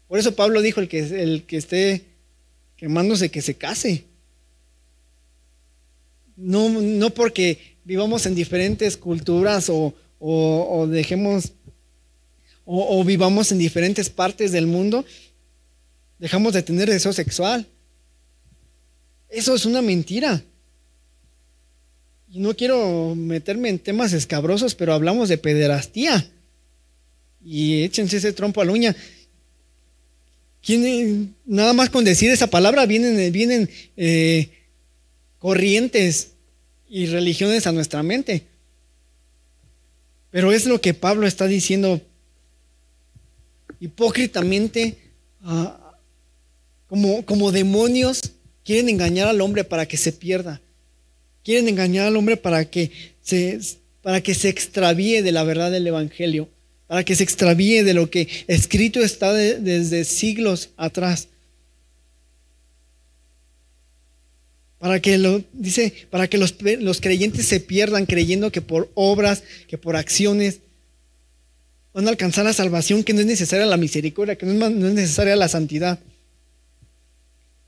Por 0.08 0.18
eso 0.18 0.34
Pablo 0.34 0.62
dijo, 0.62 0.80
el 0.80 0.88
que 0.88 1.56
esté 1.56 2.04
quemándose, 2.76 3.30
que 3.30 3.42
se 3.42 3.54
case. 3.54 4.04
No, 6.36 6.68
no 6.68 7.10
porque 7.10 7.74
vivamos 7.84 8.26
en 8.26 8.34
diferentes 8.34 8.96
culturas 8.96 9.70
o, 9.70 10.86
dejemos 10.88 11.52
o, 12.64 13.04
vivamos 13.04 13.52
en 13.52 13.58
diferentes 13.58 14.08
partes 14.08 14.50
del 14.52 14.66
mundo, 14.66 15.04
dejamos 16.18 16.54
de 16.54 16.62
tener 16.62 16.88
deseo 16.88 17.12
sexual. 17.12 17.66
Eso 19.28 19.54
es 19.54 19.66
una 19.66 19.82
mentira. 19.82 20.42
Y 22.30 22.40
no 22.40 22.56
quiero 22.56 23.14
meterme 23.14 23.68
en 23.68 23.78
temas 23.78 24.12
escabrosos, 24.12 24.74
pero 24.74 24.92
hablamos 24.92 25.28
de 25.28 25.38
pederastía. 25.38 26.30
Y 27.44 27.82
échense 27.82 28.16
ese 28.16 28.32
trompo 28.32 28.60
a 28.62 28.64
la 28.64 28.72
uña. 28.72 28.96
nada 31.44 31.72
más 31.74 31.90
con 31.90 32.04
decir 32.04 32.30
esa 32.30 32.46
palabra 32.46 32.86
vienen, 32.86 33.30
vienen 33.30 33.68
eh, 33.96 34.48
corrientes 35.44 36.28
y 36.88 37.04
religiones 37.04 37.66
a 37.66 37.72
nuestra 37.72 38.02
mente. 38.02 38.44
Pero 40.30 40.52
es 40.52 40.64
lo 40.64 40.80
que 40.80 40.94
Pablo 40.94 41.26
está 41.26 41.46
diciendo 41.46 42.00
hipócritamente, 43.78 44.96
ah, 45.42 45.98
como, 46.86 47.26
como 47.26 47.52
demonios 47.52 48.22
quieren 48.64 48.88
engañar 48.88 49.28
al 49.28 49.42
hombre 49.42 49.64
para 49.64 49.86
que 49.86 49.98
se 49.98 50.12
pierda. 50.12 50.62
Quieren 51.42 51.68
engañar 51.68 52.06
al 52.06 52.16
hombre 52.16 52.38
para 52.38 52.64
que 52.64 52.90
se, 53.20 53.60
para 54.00 54.22
que 54.22 54.34
se 54.34 54.48
extravíe 54.48 55.20
de 55.20 55.32
la 55.32 55.44
verdad 55.44 55.70
del 55.70 55.86
Evangelio, 55.86 56.48
para 56.86 57.04
que 57.04 57.16
se 57.16 57.22
extravíe 57.22 57.82
de 57.82 57.92
lo 57.92 58.08
que 58.08 58.28
escrito 58.46 59.02
está 59.02 59.34
desde 59.34 60.04
siglos 60.04 60.70
atrás. 60.78 61.28
Para 64.84 65.00
que 65.00 65.16
lo, 65.16 65.42
dice, 65.54 65.94
para 66.10 66.28
que 66.28 66.36
los, 66.36 66.52
creyentes 67.00 67.46
se 67.46 67.58
pierdan 67.58 68.04
creyendo 68.04 68.52
que 68.52 68.60
por 68.60 68.90
obras, 68.92 69.42
que 69.66 69.78
por 69.78 69.96
acciones, 69.96 70.58
van 71.94 72.06
a 72.06 72.10
alcanzar 72.10 72.44
la 72.44 72.52
salvación, 72.52 73.02
que 73.02 73.14
no 73.14 73.20
es 73.20 73.26
necesaria 73.26 73.64
la 73.64 73.78
misericordia, 73.78 74.36
que 74.36 74.44
no 74.44 74.52
es, 74.52 74.72
no 74.74 74.86
es 74.86 74.92
necesaria 74.92 75.36
la 75.36 75.48
santidad, 75.48 76.00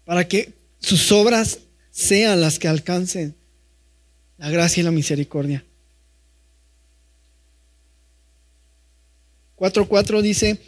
para 0.05 0.29
que 0.29 0.52
sus 0.79 1.11
obras 1.11 1.61
sean 1.90 2.42
las 2.42 2.59
que 2.59 2.68
alcancen 2.68 3.35
la 4.37 4.50
gracia 4.50 4.83
y 4.83 4.85
la 4.85 4.90
misericordia. 4.90 5.64
4.4 9.57 10.20
dice, 10.20 10.59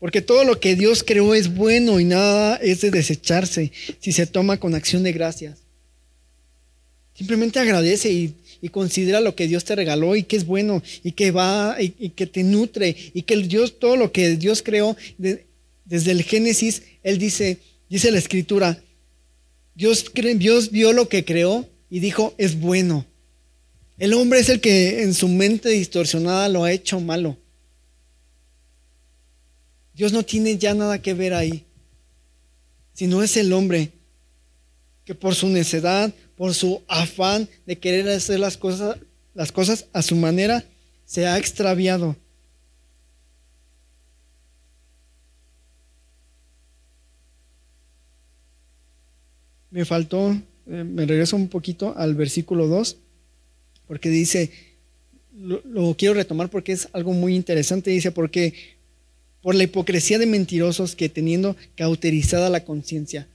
porque 0.00 0.20
todo 0.20 0.42
lo 0.42 0.58
que 0.58 0.74
Dios 0.74 1.04
creó 1.04 1.32
es 1.32 1.54
bueno 1.54 2.00
y 2.00 2.04
nada 2.04 2.56
es 2.56 2.80
de 2.80 2.90
desecharse 2.90 3.70
si 4.00 4.10
se 4.10 4.26
toma 4.26 4.56
con 4.56 4.74
acción 4.74 5.04
de 5.04 5.12
gracias. 5.12 5.61
Simplemente 7.14 7.58
agradece 7.58 8.10
y, 8.10 8.34
considera 8.70 9.20
lo 9.20 9.34
que 9.34 9.48
Dios 9.48 9.64
te 9.64 9.74
regaló 9.74 10.14
y 10.14 10.22
que 10.22 10.36
es 10.36 10.46
bueno 10.46 10.82
y 11.02 11.12
que 11.12 11.32
va 11.32 11.76
y, 11.80 12.10
que 12.10 12.26
te 12.26 12.44
nutre 12.44 12.96
y 13.12 13.22
que 13.22 13.36
Dios, 13.36 13.78
todo 13.80 13.96
lo 13.96 14.12
que 14.12 14.36
Dios 14.36 14.62
creó 14.62 14.96
desde 15.18 16.12
el 16.12 16.22
Génesis, 16.22 16.82
Él 17.02 17.18
dice, 17.18 17.58
dice 17.88 18.12
la 18.12 18.18
escritura, 18.18 18.80
Dios, 19.74 20.12
Dios 20.36 20.70
vio 20.70 20.92
lo 20.92 21.08
que 21.08 21.24
creó 21.24 21.68
y 21.90 22.00
dijo, 22.00 22.34
es 22.38 22.58
bueno. 22.58 23.04
El 23.98 24.14
hombre 24.14 24.40
es 24.40 24.48
el 24.48 24.60
que 24.60 25.02
en 25.02 25.12
su 25.12 25.28
mente 25.28 25.68
distorsionada 25.68 26.48
lo 26.48 26.64
ha 26.64 26.72
hecho 26.72 27.00
malo. 27.00 27.36
Dios 29.94 30.12
no 30.12 30.22
tiene 30.22 30.56
ya 30.56 30.74
nada 30.74 31.02
que 31.02 31.14
ver 31.14 31.34
ahí, 31.34 31.64
sino 32.94 33.22
es 33.22 33.36
el 33.36 33.52
hombre 33.52 33.90
que 35.04 35.14
por 35.14 35.34
su 35.34 35.48
necedad, 35.48 36.12
por 36.42 36.54
su 36.54 36.82
afán 36.88 37.48
de 37.66 37.78
querer 37.78 38.08
hacer 38.08 38.40
las 38.40 38.56
cosas, 38.56 39.86
a 39.92 40.02
su 40.02 40.16
manera, 40.16 40.64
se 41.04 41.24
ha 41.24 41.38
extraviado. 41.38 42.16
Me 49.70 49.84
faltó, 49.84 50.32
eh, 50.66 50.82
me 50.82 51.06
regreso 51.06 51.36
un 51.36 51.46
poquito 51.46 51.96
al 51.96 52.16
versículo 52.16 52.66
2, 52.66 52.96
porque 53.86 54.08
dice, 54.08 54.50
lo, 55.32 55.62
lo, 55.64 55.94
quiero 55.96 56.14
retomar 56.14 56.50
porque 56.50 56.72
es 56.72 56.88
algo 56.92 57.12
muy 57.12 57.36
interesante, 57.36 57.92
dice, 57.92 58.10
porque 58.10 58.52
por 59.42 59.54
la 59.54 59.62
hipocresía 59.62 60.18
de 60.18 60.26
mentirosos 60.26 60.96
que 60.96 61.08
teniendo 61.08 61.56
cauterizada 61.76 62.50
la 62.50 62.64
conciencia, 62.64 63.28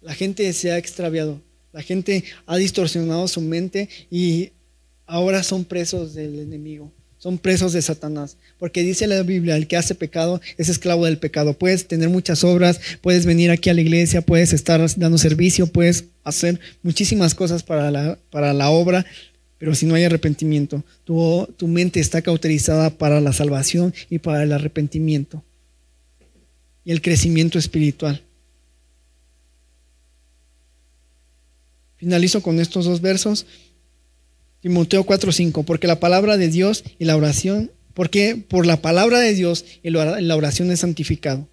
la 0.00 0.14
gente 0.14 0.50
se 0.54 0.72
ha 0.72 0.78
extraviado, 0.78 1.42
la 1.72 1.82
gente 1.82 2.24
ha 2.46 2.56
distorsionado 2.56 3.28
su 3.28 3.40
mente 3.40 3.88
y 4.10 4.50
ahora 5.06 5.42
son 5.42 5.64
presos 5.64 6.14
del 6.14 6.38
enemigo, 6.38 6.92
son 7.18 7.38
presos 7.38 7.72
de 7.72 7.82
Satanás. 7.82 8.36
Porque 8.58 8.82
dice 8.82 9.06
la 9.06 9.22
Biblia, 9.22 9.56
el 9.56 9.66
que 9.66 9.76
hace 9.76 9.94
pecado 9.94 10.40
es 10.56 10.68
esclavo 10.68 11.04
del 11.04 11.18
pecado. 11.18 11.54
Puedes 11.54 11.86
tener 11.86 12.08
muchas 12.08 12.44
obras, 12.44 12.80
puedes 13.00 13.26
venir 13.26 13.50
aquí 13.50 13.70
a 13.70 13.74
la 13.74 13.80
iglesia, 13.80 14.22
puedes 14.22 14.52
estar 14.52 14.84
dando 14.96 15.18
servicio, 15.18 15.66
puedes 15.66 16.04
hacer 16.24 16.60
muchísimas 16.82 17.34
cosas 17.34 17.62
para 17.62 17.90
la, 17.90 18.18
para 18.30 18.52
la 18.52 18.70
obra, 18.70 19.06
pero 19.58 19.74
si 19.74 19.86
no 19.86 19.94
hay 19.94 20.04
arrepentimiento, 20.04 20.82
tu, 21.04 21.46
tu 21.56 21.68
mente 21.68 22.00
está 22.00 22.22
cauterizada 22.22 22.90
para 22.90 23.20
la 23.20 23.32
salvación 23.32 23.94
y 24.08 24.18
para 24.18 24.42
el 24.42 24.52
arrepentimiento 24.52 25.44
y 26.84 26.92
el 26.92 27.02
crecimiento 27.02 27.58
espiritual. 27.58 28.22
Finalizo 32.00 32.40
con 32.40 32.58
estos 32.58 32.86
dos 32.86 33.02
versos. 33.02 33.44
Timoteo 34.62 35.04
4:5, 35.04 35.66
porque 35.66 35.86
la 35.86 36.00
palabra 36.00 36.38
de 36.38 36.48
Dios 36.48 36.82
y 36.98 37.04
la 37.04 37.14
oración, 37.14 37.70
porque 37.92 38.42
por 38.48 38.64
la 38.64 38.80
palabra 38.80 39.20
de 39.20 39.34
Dios 39.34 39.66
y 39.82 39.90
la 39.90 40.34
oración 40.36 40.70
es 40.70 40.80
santificado. 40.80 41.46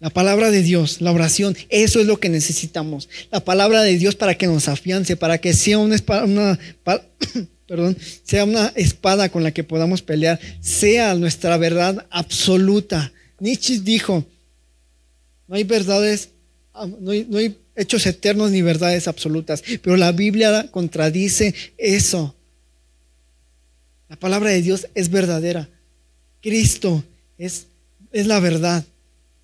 La 0.00 0.10
palabra 0.10 0.50
de 0.50 0.62
Dios, 0.62 1.00
la 1.00 1.12
oración, 1.12 1.56
eso 1.70 2.00
es 2.00 2.06
lo 2.06 2.20
que 2.20 2.28
necesitamos. 2.28 3.08
La 3.30 3.42
palabra 3.42 3.82
de 3.82 3.96
Dios 3.96 4.16
para 4.16 4.36
que 4.36 4.46
nos 4.46 4.68
afiance, 4.68 5.16
para 5.16 5.38
que 5.38 5.54
sea 5.54 5.78
una 5.78 5.94
espada, 5.94 6.26
perdón, 7.66 7.96
sea 8.22 8.44
una 8.44 8.72
espada 8.76 9.30
con 9.30 9.42
la 9.42 9.52
que 9.52 9.64
podamos 9.64 10.02
pelear, 10.02 10.38
sea 10.60 11.14
nuestra 11.14 11.56
verdad 11.56 12.06
absoluta. 12.10 13.12
Nietzsche 13.38 13.80
dijo, 13.80 14.26
no 15.48 15.56
hay 15.56 15.64
verdades, 15.64 16.28
no 17.00 17.10
hay, 17.10 17.26
no 17.28 17.38
hay 17.38 17.56
hechos 17.74 18.06
eternos 18.06 18.50
ni 18.50 18.62
verdades 18.62 19.08
absolutas, 19.08 19.62
pero 19.82 19.96
la 19.96 20.12
Biblia 20.12 20.68
contradice 20.70 21.54
eso. 21.76 22.34
La 24.08 24.16
palabra 24.16 24.50
de 24.50 24.62
Dios 24.62 24.88
es 24.94 25.10
verdadera. 25.10 25.68
Cristo 26.42 27.04
es, 27.38 27.66
es 28.12 28.26
la 28.26 28.40
verdad. 28.40 28.84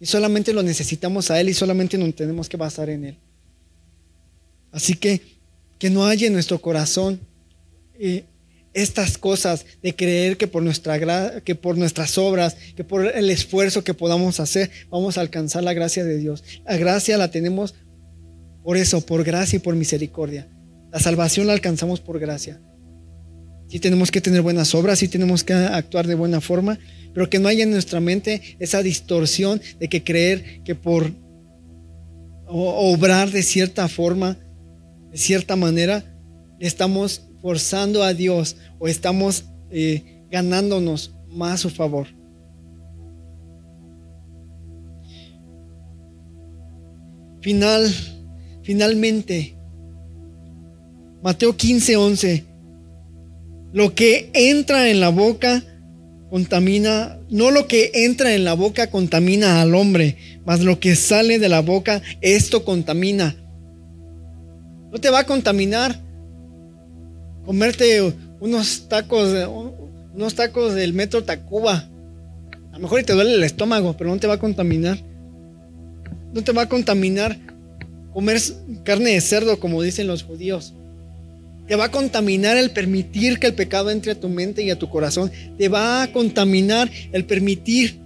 Y 0.00 0.06
solamente 0.06 0.52
lo 0.52 0.62
necesitamos 0.62 1.30
a 1.30 1.40
Él 1.40 1.48
y 1.48 1.54
solamente 1.54 1.96
nos 1.96 2.14
tenemos 2.14 2.48
que 2.48 2.56
basar 2.56 2.90
en 2.90 3.04
Él. 3.04 3.16
Así 4.72 4.94
que 4.94 5.36
que 5.78 5.90
no 5.90 6.06
haya 6.06 6.26
en 6.26 6.32
nuestro 6.32 6.60
corazón 6.60 7.20
eh, 7.98 8.24
estas 8.76 9.16
cosas 9.16 9.64
de 9.82 9.96
creer 9.96 10.36
que 10.36 10.46
por, 10.46 10.62
nuestra, 10.62 11.40
que 11.40 11.54
por 11.54 11.78
nuestras 11.78 12.18
obras, 12.18 12.58
que 12.76 12.84
por 12.84 13.06
el 13.06 13.30
esfuerzo 13.30 13.82
que 13.82 13.94
podamos 13.94 14.38
hacer, 14.38 14.70
vamos 14.90 15.16
a 15.16 15.22
alcanzar 15.22 15.64
la 15.64 15.72
gracia 15.72 16.04
de 16.04 16.18
Dios. 16.18 16.44
La 16.66 16.76
gracia 16.76 17.16
la 17.16 17.30
tenemos 17.30 17.74
por 18.62 18.76
eso, 18.76 19.00
por 19.00 19.24
gracia 19.24 19.56
y 19.56 19.60
por 19.60 19.74
misericordia. 19.76 20.46
La 20.92 21.00
salvación 21.00 21.46
la 21.46 21.54
alcanzamos 21.54 22.00
por 22.00 22.18
gracia. 22.18 22.60
Sí 23.68 23.80
tenemos 23.80 24.10
que 24.10 24.20
tener 24.20 24.42
buenas 24.42 24.74
obras, 24.74 24.98
sí 24.98 25.08
tenemos 25.08 25.42
que 25.42 25.54
actuar 25.54 26.06
de 26.06 26.14
buena 26.14 26.42
forma, 26.42 26.78
pero 27.14 27.30
que 27.30 27.38
no 27.38 27.48
haya 27.48 27.64
en 27.64 27.70
nuestra 27.70 28.00
mente 28.00 28.42
esa 28.58 28.82
distorsión 28.82 29.62
de 29.80 29.88
que 29.88 30.04
creer 30.04 30.62
que 30.64 30.74
por 30.74 31.12
obrar 32.46 33.30
de 33.30 33.42
cierta 33.42 33.88
forma, 33.88 34.36
de 35.10 35.16
cierta 35.16 35.56
manera, 35.56 36.04
estamos 36.60 37.22
forzando 37.46 38.02
a 38.02 38.12
Dios 38.12 38.56
o 38.80 38.88
estamos 38.88 39.44
eh, 39.70 40.24
ganándonos 40.32 41.14
más 41.28 41.60
su 41.60 41.70
favor. 41.70 42.08
Final, 47.40 47.88
finalmente, 48.64 49.56
Mateo 51.22 51.56
15, 51.56 51.96
11. 51.96 52.44
Lo 53.72 53.94
que 53.94 54.28
entra 54.34 54.90
en 54.90 54.98
la 54.98 55.10
boca 55.10 55.62
contamina, 56.28 57.20
no 57.30 57.52
lo 57.52 57.68
que 57.68 57.92
entra 57.94 58.34
en 58.34 58.44
la 58.44 58.54
boca 58.54 58.90
contamina 58.90 59.62
al 59.62 59.76
hombre, 59.76 60.16
mas 60.44 60.62
lo 60.62 60.80
que 60.80 60.96
sale 60.96 61.38
de 61.38 61.48
la 61.48 61.60
boca, 61.60 62.02
esto 62.22 62.64
contamina. 62.64 63.36
No 64.90 64.98
te 64.98 65.10
va 65.10 65.20
a 65.20 65.26
contaminar 65.26 66.05
comerte 67.46 68.12
unos 68.40 68.88
tacos, 68.88 69.32
unos 70.14 70.34
tacos 70.34 70.74
del 70.74 70.92
metro 70.92 71.24
Tacuba. 71.24 71.88
A 72.72 72.76
lo 72.76 72.80
mejor 72.80 73.02
te 73.04 73.14
duele 73.14 73.34
el 73.34 73.44
estómago, 73.44 73.96
pero 73.96 74.10
no 74.10 74.18
te 74.18 74.26
va 74.26 74.34
a 74.34 74.38
contaminar. 74.38 74.98
No 76.34 76.42
te 76.42 76.52
va 76.52 76.62
a 76.62 76.68
contaminar 76.68 77.38
comer 78.12 78.40
carne 78.82 79.12
de 79.12 79.20
cerdo, 79.20 79.60
como 79.60 79.82
dicen 79.82 80.06
los 80.06 80.22
judíos. 80.22 80.74
Te 81.68 81.76
va 81.76 81.86
a 81.86 81.90
contaminar 81.90 82.56
el 82.56 82.70
permitir 82.70 83.38
que 83.38 83.46
el 83.46 83.54
pecado 83.54 83.90
entre 83.90 84.12
a 84.12 84.20
tu 84.20 84.28
mente 84.28 84.62
y 84.62 84.70
a 84.70 84.78
tu 84.78 84.88
corazón. 84.88 85.30
Te 85.58 85.68
va 85.68 86.02
a 86.02 86.12
contaminar 86.12 86.90
el 87.12 87.24
permitir 87.24 87.98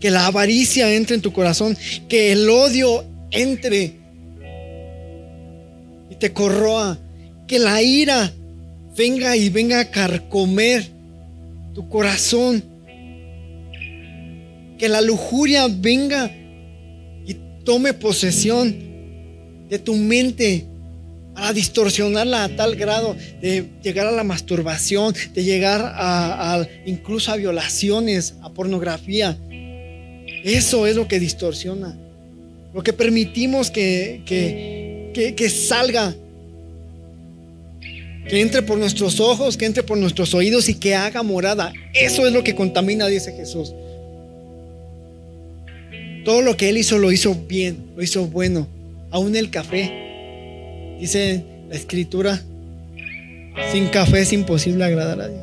que 0.00 0.10
la 0.10 0.26
avaricia 0.26 0.94
entre 0.94 1.16
en 1.16 1.22
tu 1.22 1.32
corazón, 1.32 1.76
que 2.08 2.32
el 2.32 2.48
odio 2.48 3.04
entre 3.30 3.96
y 6.10 6.14
te 6.14 6.32
corroa, 6.32 6.98
que 7.46 7.58
la 7.58 7.82
ira 7.82 8.32
venga 8.96 9.36
y 9.36 9.48
venga 9.48 9.80
a 9.80 9.90
carcomer 9.90 10.86
tu 11.74 11.88
corazón, 11.88 12.62
que 14.78 14.88
la 14.88 15.00
lujuria 15.00 15.68
venga 15.68 16.30
y 17.26 17.36
tome 17.64 17.92
posesión 17.92 18.74
de 19.68 19.78
tu 19.78 19.94
mente 19.94 20.64
para 21.34 21.52
distorsionarla 21.52 22.44
a 22.44 22.56
tal 22.56 22.76
grado 22.76 23.14
de 23.42 23.68
llegar 23.82 24.06
a 24.06 24.12
la 24.12 24.24
masturbación, 24.24 25.14
de 25.34 25.44
llegar 25.44 25.82
a, 25.84 26.66
incluso 26.86 27.30
a 27.30 27.36
violaciones, 27.36 28.34
a 28.40 28.50
pornografía. 28.50 29.36
Eso 30.44 30.86
es 30.86 30.96
lo 30.96 31.06
que 31.08 31.20
distorsiona. 31.20 31.98
Lo 32.72 32.82
que 32.82 32.94
permitimos 32.94 33.70
que, 33.70 34.22
que, 34.24 35.34
que 35.36 35.50
salga, 35.50 36.14
que 38.28 38.40
entre 38.40 38.62
por 38.62 38.78
nuestros 38.78 39.20
ojos, 39.20 39.56
que 39.56 39.66
entre 39.66 39.82
por 39.82 39.98
nuestros 39.98 40.34
oídos 40.34 40.68
y 40.68 40.74
que 40.74 40.94
haga 40.94 41.22
morada. 41.22 41.72
Eso 41.94 42.26
es 42.26 42.32
lo 42.32 42.42
que 42.42 42.54
contamina, 42.54 43.06
dice 43.06 43.32
Jesús. 43.32 43.72
Todo 46.24 46.42
lo 46.42 46.56
que 46.56 46.68
Él 46.68 46.78
hizo 46.78 46.98
lo 46.98 47.12
hizo 47.12 47.34
bien, 47.34 47.78
lo 47.96 48.02
hizo 48.02 48.26
bueno. 48.26 48.66
Aún 49.10 49.36
el 49.36 49.50
café 49.50 50.06
Dice 50.98 51.44
la 51.68 51.76
escritura, 51.76 52.42
Sin 53.72 53.88
café 53.88 54.20
es 54.20 54.32
imposible 54.32 54.84
agradar 54.84 55.20
a 55.20 55.28
Dios. 55.28 55.42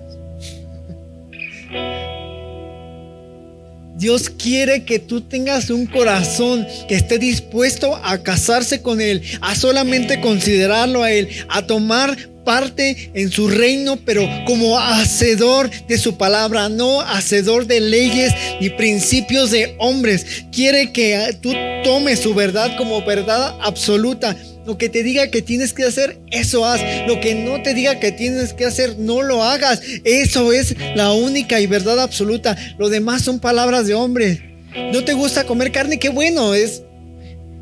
Dios 3.97 4.29
quiere 4.29 4.83
que 4.83 4.99
tú 4.99 5.21
tengas 5.21 5.69
un 5.69 5.85
corazón 5.85 6.65
que 6.87 6.95
esté 6.95 7.19
dispuesto 7.19 7.95
a 8.03 8.23
casarse 8.23 8.81
con 8.81 8.99
Él, 8.99 9.21
a 9.41 9.55
solamente 9.55 10.19
considerarlo 10.21 11.03
a 11.03 11.11
Él, 11.11 11.29
a 11.49 11.67
tomar 11.67 12.17
parte 12.43 13.11
en 13.13 13.31
su 13.31 13.47
reino, 13.47 13.97
pero 13.97 14.27
como 14.45 14.79
hacedor 14.79 15.69
de 15.87 15.97
su 15.97 16.17
palabra, 16.17 16.69
no 16.69 17.01
hacedor 17.01 17.67
de 17.67 17.81
leyes 17.81 18.33
ni 18.59 18.69
principios 18.69 19.51
de 19.51 19.75
hombres. 19.79 20.25
Quiere 20.51 20.91
que 20.91 21.37
tú 21.41 21.53
tomes 21.83 22.19
su 22.19 22.33
verdad 22.33 22.75
como 22.77 23.03
verdad 23.03 23.57
absoluta. 23.61 24.35
Lo 24.65 24.77
que 24.77 24.87
te 24.87 25.03
diga 25.03 25.29
que 25.29 25.41
tienes 25.41 25.73
que 25.73 25.83
hacer, 25.83 26.17
eso 26.31 26.65
haz. 26.65 26.81
Lo 27.07 27.19
que 27.19 27.35
no 27.35 27.61
te 27.61 27.73
diga 27.73 27.99
que 27.99 28.11
tienes 28.11 28.53
que 28.53 28.65
hacer, 28.65 28.97
no 28.97 29.21
lo 29.21 29.43
hagas. 29.43 29.81
Eso 30.05 30.53
es 30.53 30.75
la 30.95 31.11
única 31.11 31.59
y 31.59 31.67
verdad 31.67 31.99
absoluta. 31.99 32.55
Lo 32.77 32.89
demás 32.89 33.23
son 33.23 33.39
palabras 33.39 33.87
de 33.87 33.93
hombre. 33.93 34.53
No 34.93 35.03
te 35.03 35.13
gusta 35.13 35.43
comer 35.43 35.71
carne, 35.71 35.99
qué 35.99 36.09
bueno, 36.09 36.53
es, 36.53 36.81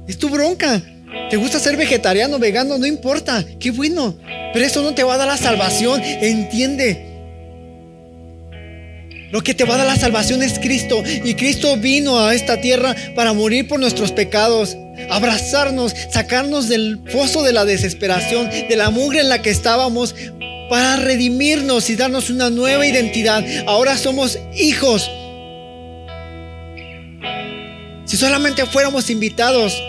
es 0.08 0.18
tu 0.18 0.30
bronca. 0.30 0.82
¿Te 1.32 1.38
gusta 1.38 1.60
ser 1.60 1.78
vegetariano, 1.78 2.40
vegano? 2.40 2.78
No 2.78 2.86
importa, 2.86 3.46
qué 3.58 3.72
bueno. 3.72 4.16
Pero 4.52 4.66
eso 4.66 4.84
no 4.84 4.94
te 4.94 5.04
va 5.04 5.14
a 5.14 5.18
dar 5.18 5.30
la 5.30 5.38
salvación, 5.38 6.02
entiende. 6.04 7.06
Lo 9.32 9.42
que 9.42 9.54
te 9.54 9.64
va 9.64 9.76
a 9.76 9.78
dar 9.78 9.88
la 9.88 9.96
salvación 9.96 10.44
es 10.44 10.60
Cristo. 10.60 11.02
Y 11.24 11.36
Cristo 11.36 11.78
vino 11.78 12.20
a 12.20 12.36
esta 12.36 12.60
tierra 12.60 12.94
para 13.16 13.32
morir 13.32 13.70
por 13.70 13.80
nuestros 13.80 14.12
pecados, 14.12 14.76
abrazarnos, 15.10 15.96
sacarnos 16.10 16.68
del 16.68 17.00
foso 17.08 17.44
de 17.44 17.54
la 17.54 17.64
desesperación, 17.64 18.50
de 18.50 18.76
la 18.76 18.90
mugre 18.90 19.22
en 19.22 19.30
la 19.30 19.42
que 19.42 19.52
estábamos, 19.52 20.14
para 20.70 20.98
redimirnos 20.98 21.90
y 21.90 21.96
darnos 21.96 22.30
una 22.30 22.50
nueva 22.50 22.86
identidad. 22.86 23.42
Ahora 23.68 23.98
somos 23.98 24.38
hijos. 24.54 25.10
Si 28.04 28.18
solamente 28.18 28.66
fuéramos 28.66 29.10
invitados, 29.10 29.82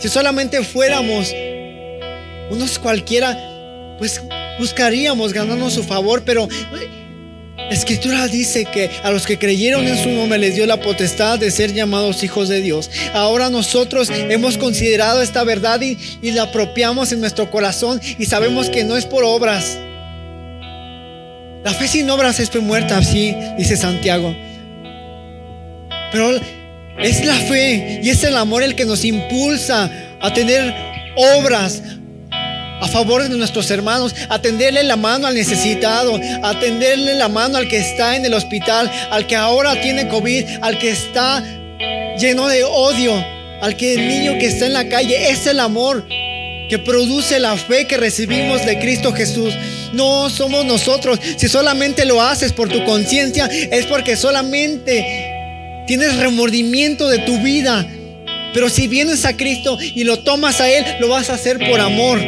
si 0.00 0.08
solamente 0.08 0.62
fuéramos 0.64 1.32
unos 2.50 2.78
cualquiera, 2.78 3.36
pues 3.98 4.22
buscaríamos 4.58 5.32
ganarnos 5.32 5.74
su 5.74 5.82
favor, 5.82 6.22
pero 6.24 6.48
la 7.70 7.76
escritura 7.76 8.26
dice 8.26 8.64
que 8.64 8.90
a 9.04 9.10
los 9.12 9.26
que 9.26 9.38
creyeron 9.38 9.86
en 9.86 9.96
su 9.96 10.10
nombre 10.10 10.38
les 10.38 10.56
dio 10.56 10.66
la 10.66 10.80
potestad 10.80 11.38
de 11.38 11.52
ser 11.52 11.72
llamados 11.72 12.24
hijos 12.24 12.48
de 12.48 12.60
Dios. 12.60 12.90
Ahora 13.14 13.48
nosotros 13.48 14.10
hemos 14.10 14.58
considerado 14.58 15.22
esta 15.22 15.44
verdad 15.44 15.80
y, 15.80 15.96
la 16.32 16.44
apropiamos 16.44 17.12
en 17.12 17.20
nuestro 17.20 17.50
corazón 17.50 18.00
y 18.18 18.24
sabemos 18.24 18.70
que 18.70 18.82
no 18.82 18.96
es 18.96 19.06
por 19.06 19.22
obras. 19.22 19.78
La 21.62 21.72
fe 21.72 21.86
sin 21.86 22.10
obras 22.10 22.40
es 22.40 22.52
muerta, 22.60 22.98
así 22.98 23.36
dice 23.56 23.76
Santiago. 23.76 24.34
Pero 26.10 26.40
es 27.02 27.24
la 27.24 27.34
fe 27.34 28.00
y 28.02 28.10
es 28.10 28.22
el 28.24 28.36
amor 28.36 28.62
el 28.62 28.74
que 28.74 28.84
nos 28.84 29.04
impulsa 29.04 29.90
a 30.20 30.32
tener 30.32 30.74
obras 31.16 31.82
a 32.80 32.88
favor 32.88 33.22
de 33.22 33.28
nuestros 33.36 33.70
hermanos, 33.70 34.14
a 34.28 34.40
tenderle 34.40 34.82
la 34.82 34.96
mano 34.96 35.26
al 35.26 35.34
necesitado, 35.34 36.18
a 36.42 36.58
tenderle 36.58 37.14
la 37.14 37.28
mano 37.28 37.58
al 37.58 37.68
que 37.68 37.78
está 37.78 38.16
en 38.16 38.24
el 38.24 38.34
hospital, 38.34 38.90
al 39.10 39.26
que 39.26 39.36
ahora 39.36 39.80
tiene 39.80 40.08
COVID, 40.08 40.44
al 40.62 40.78
que 40.78 40.90
está 40.90 41.44
lleno 42.18 42.48
de 42.48 42.64
odio, 42.64 43.12
al 43.60 43.76
que 43.76 43.94
el 43.94 44.08
niño 44.08 44.38
que 44.38 44.46
está 44.46 44.66
en 44.66 44.72
la 44.72 44.88
calle. 44.88 45.30
Es 45.30 45.46
el 45.46 45.60
amor 45.60 46.06
que 46.70 46.78
produce 46.78 47.38
la 47.38 47.56
fe 47.56 47.86
que 47.86 47.96
recibimos 47.96 48.64
de 48.64 48.78
Cristo 48.78 49.12
Jesús. 49.12 49.54
No 49.92 50.30
somos 50.30 50.64
nosotros. 50.64 51.18
Si 51.36 51.48
solamente 51.48 52.06
lo 52.06 52.22
haces 52.22 52.52
por 52.52 52.68
tu 52.68 52.82
conciencia, 52.84 53.46
es 53.46 53.86
porque 53.86 54.16
solamente 54.16 55.29
tienes 55.90 56.18
remordimiento 56.18 57.08
de 57.08 57.18
tu 57.18 57.36
vida. 57.40 57.84
Pero 58.54 58.70
si 58.70 58.86
vienes 58.86 59.24
a 59.24 59.36
Cristo 59.36 59.76
y 59.80 60.04
lo 60.04 60.20
tomas 60.20 60.60
a 60.60 60.70
Él, 60.70 60.84
lo 61.00 61.08
vas 61.08 61.30
a 61.30 61.34
hacer 61.34 61.58
por 61.58 61.80
amor. 61.80 62.20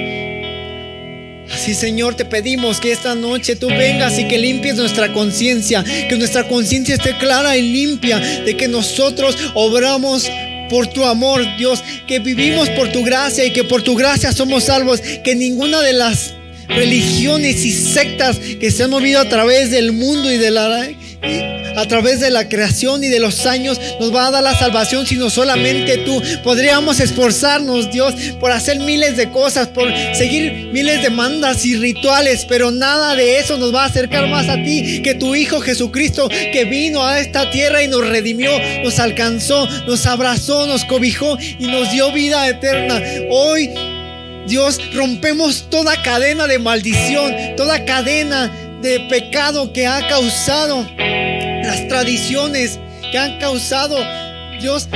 Así 1.48 1.72
Señor, 1.72 2.16
te 2.16 2.24
pedimos 2.24 2.80
que 2.80 2.90
esta 2.90 3.14
noche 3.14 3.54
tú 3.54 3.68
vengas 3.68 4.18
y 4.18 4.26
que 4.26 4.36
limpies 4.36 4.74
nuestra 4.74 5.12
conciencia, 5.12 5.84
que 5.84 6.16
nuestra 6.16 6.48
conciencia 6.48 6.96
esté 6.96 7.16
clara 7.18 7.56
y 7.56 7.62
limpia 7.62 8.18
de 8.18 8.56
que 8.56 8.66
nosotros 8.66 9.38
obramos 9.54 10.28
por 10.68 10.88
tu 10.88 11.04
amor, 11.04 11.46
Dios, 11.56 11.84
que 12.08 12.18
vivimos 12.18 12.68
por 12.70 12.90
tu 12.90 13.04
gracia 13.04 13.44
y 13.44 13.52
que 13.52 13.62
por 13.62 13.82
tu 13.82 13.94
gracia 13.94 14.32
somos 14.32 14.64
salvos, 14.64 15.00
que 15.22 15.36
ninguna 15.36 15.82
de 15.82 15.92
las 15.92 16.34
religiones 16.66 17.64
y 17.64 17.70
sectas 17.70 18.40
que 18.40 18.72
se 18.72 18.82
han 18.82 18.90
movido 18.90 19.20
a 19.20 19.28
través 19.28 19.70
del 19.70 19.92
mundo 19.92 20.32
y 20.32 20.38
de 20.38 20.50
la 20.50 20.68
a 21.76 21.86
través 21.86 22.20
de 22.20 22.30
la 22.30 22.48
creación 22.48 23.02
y 23.04 23.08
de 23.08 23.20
los 23.20 23.46
años 23.46 23.80
nos 24.00 24.14
va 24.14 24.26
a 24.26 24.30
dar 24.30 24.42
la 24.42 24.58
salvación, 24.58 25.06
sino 25.06 25.30
solamente 25.30 25.98
tú. 25.98 26.22
Podríamos 26.42 27.00
esforzarnos, 27.00 27.90
Dios, 27.90 28.14
por 28.40 28.52
hacer 28.52 28.78
miles 28.80 29.16
de 29.16 29.30
cosas, 29.30 29.68
por 29.68 29.88
seguir 30.14 30.70
miles 30.72 31.02
de 31.02 31.10
mandas 31.10 31.64
y 31.64 31.76
rituales, 31.76 32.44
pero 32.48 32.70
nada 32.70 33.14
de 33.14 33.38
eso 33.38 33.58
nos 33.58 33.74
va 33.74 33.84
a 33.84 33.86
acercar 33.86 34.28
más 34.28 34.48
a 34.48 34.62
ti 34.62 35.02
que 35.02 35.14
tu 35.14 35.34
Hijo 35.34 35.60
Jesucristo, 35.60 36.28
que 36.28 36.64
vino 36.64 37.04
a 37.04 37.20
esta 37.20 37.50
tierra 37.50 37.82
y 37.82 37.88
nos 37.88 38.06
redimió, 38.06 38.50
nos 38.84 38.98
alcanzó, 38.98 39.66
nos 39.86 40.06
abrazó, 40.06 40.66
nos 40.66 40.84
cobijó 40.84 41.38
y 41.58 41.66
nos 41.66 41.90
dio 41.92 42.12
vida 42.12 42.48
eterna. 42.48 43.00
Hoy 43.30 43.70
Dios, 44.46 44.80
rompemos 44.92 45.70
toda 45.70 46.02
cadena 46.02 46.46
de 46.46 46.58
maldición, 46.58 47.32
toda 47.56 47.84
cadena 47.84 48.50
de 48.82 49.00
pecado 49.08 49.72
que 49.72 49.86
ha 49.86 50.06
causado 50.08 50.86
las 50.98 51.88
tradiciones 51.88 52.78
que 53.12 53.18
han 53.18 53.38
causado 53.38 53.96
Dios, 54.62 54.88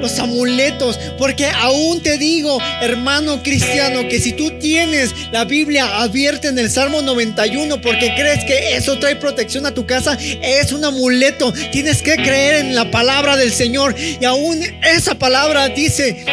los 0.00 0.18
amuletos. 0.18 0.98
Porque 1.18 1.46
aún 1.46 2.00
te 2.02 2.18
digo, 2.18 2.58
hermano 2.80 3.42
cristiano, 3.42 4.08
que 4.08 4.20
si 4.20 4.32
tú 4.32 4.52
tienes 4.58 5.12
la 5.32 5.44
Biblia 5.44 6.02
abierta 6.02 6.48
en 6.48 6.58
el 6.58 6.70
Salmo 6.70 7.02
91 7.02 7.80
porque 7.80 8.14
crees 8.14 8.44
que 8.44 8.76
eso 8.76 8.98
trae 8.98 9.16
protección 9.16 9.66
a 9.66 9.74
tu 9.74 9.86
casa, 9.86 10.16
es 10.20 10.72
un 10.72 10.84
amuleto. 10.84 11.52
Tienes 11.72 12.02
que 12.02 12.16
creer 12.16 12.66
en 12.66 12.74
la 12.74 12.90
palabra 12.90 13.36
del 13.36 13.52
Señor. 13.52 13.94
Y 13.98 14.24
aún 14.24 14.60
esa 14.82 15.16
palabra 15.16 15.68
dice, 15.68 16.24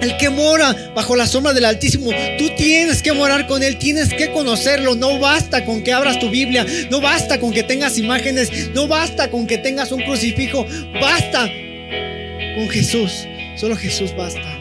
el 0.00 0.16
que 0.16 0.30
mora 0.30 0.92
bajo 0.94 1.16
la 1.16 1.26
sombra 1.26 1.52
del 1.52 1.64
Altísimo, 1.64 2.10
tú 2.38 2.50
tienes 2.56 3.02
que 3.02 3.12
morar 3.12 3.46
con 3.46 3.62
Él, 3.62 3.76
tienes 3.78 4.12
que 4.12 4.30
conocerlo. 4.30 4.94
No 4.94 5.18
basta 5.18 5.64
con 5.64 5.82
que 5.82 5.92
abras 5.92 6.18
tu 6.18 6.30
Biblia, 6.30 6.66
no 6.90 7.00
basta 7.00 7.40
con 7.40 7.52
que 7.52 7.62
tengas 7.62 7.98
imágenes, 7.98 8.70
no 8.74 8.86
basta 8.88 9.30
con 9.30 9.46
que 9.46 9.58
tengas 9.58 9.92
un 9.92 10.02
crucifijo, 10.02 10.66
basta 11.00 11.50
con 12.56 12.68
Jesús. 12.68 13.26
Solo 13.56 13.76
Jesús 13.76 14.14
basta. 14.16 14.58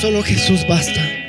Solo 0.00 0.22
Jesús 0.22 0.66
basta. 0.68 1.23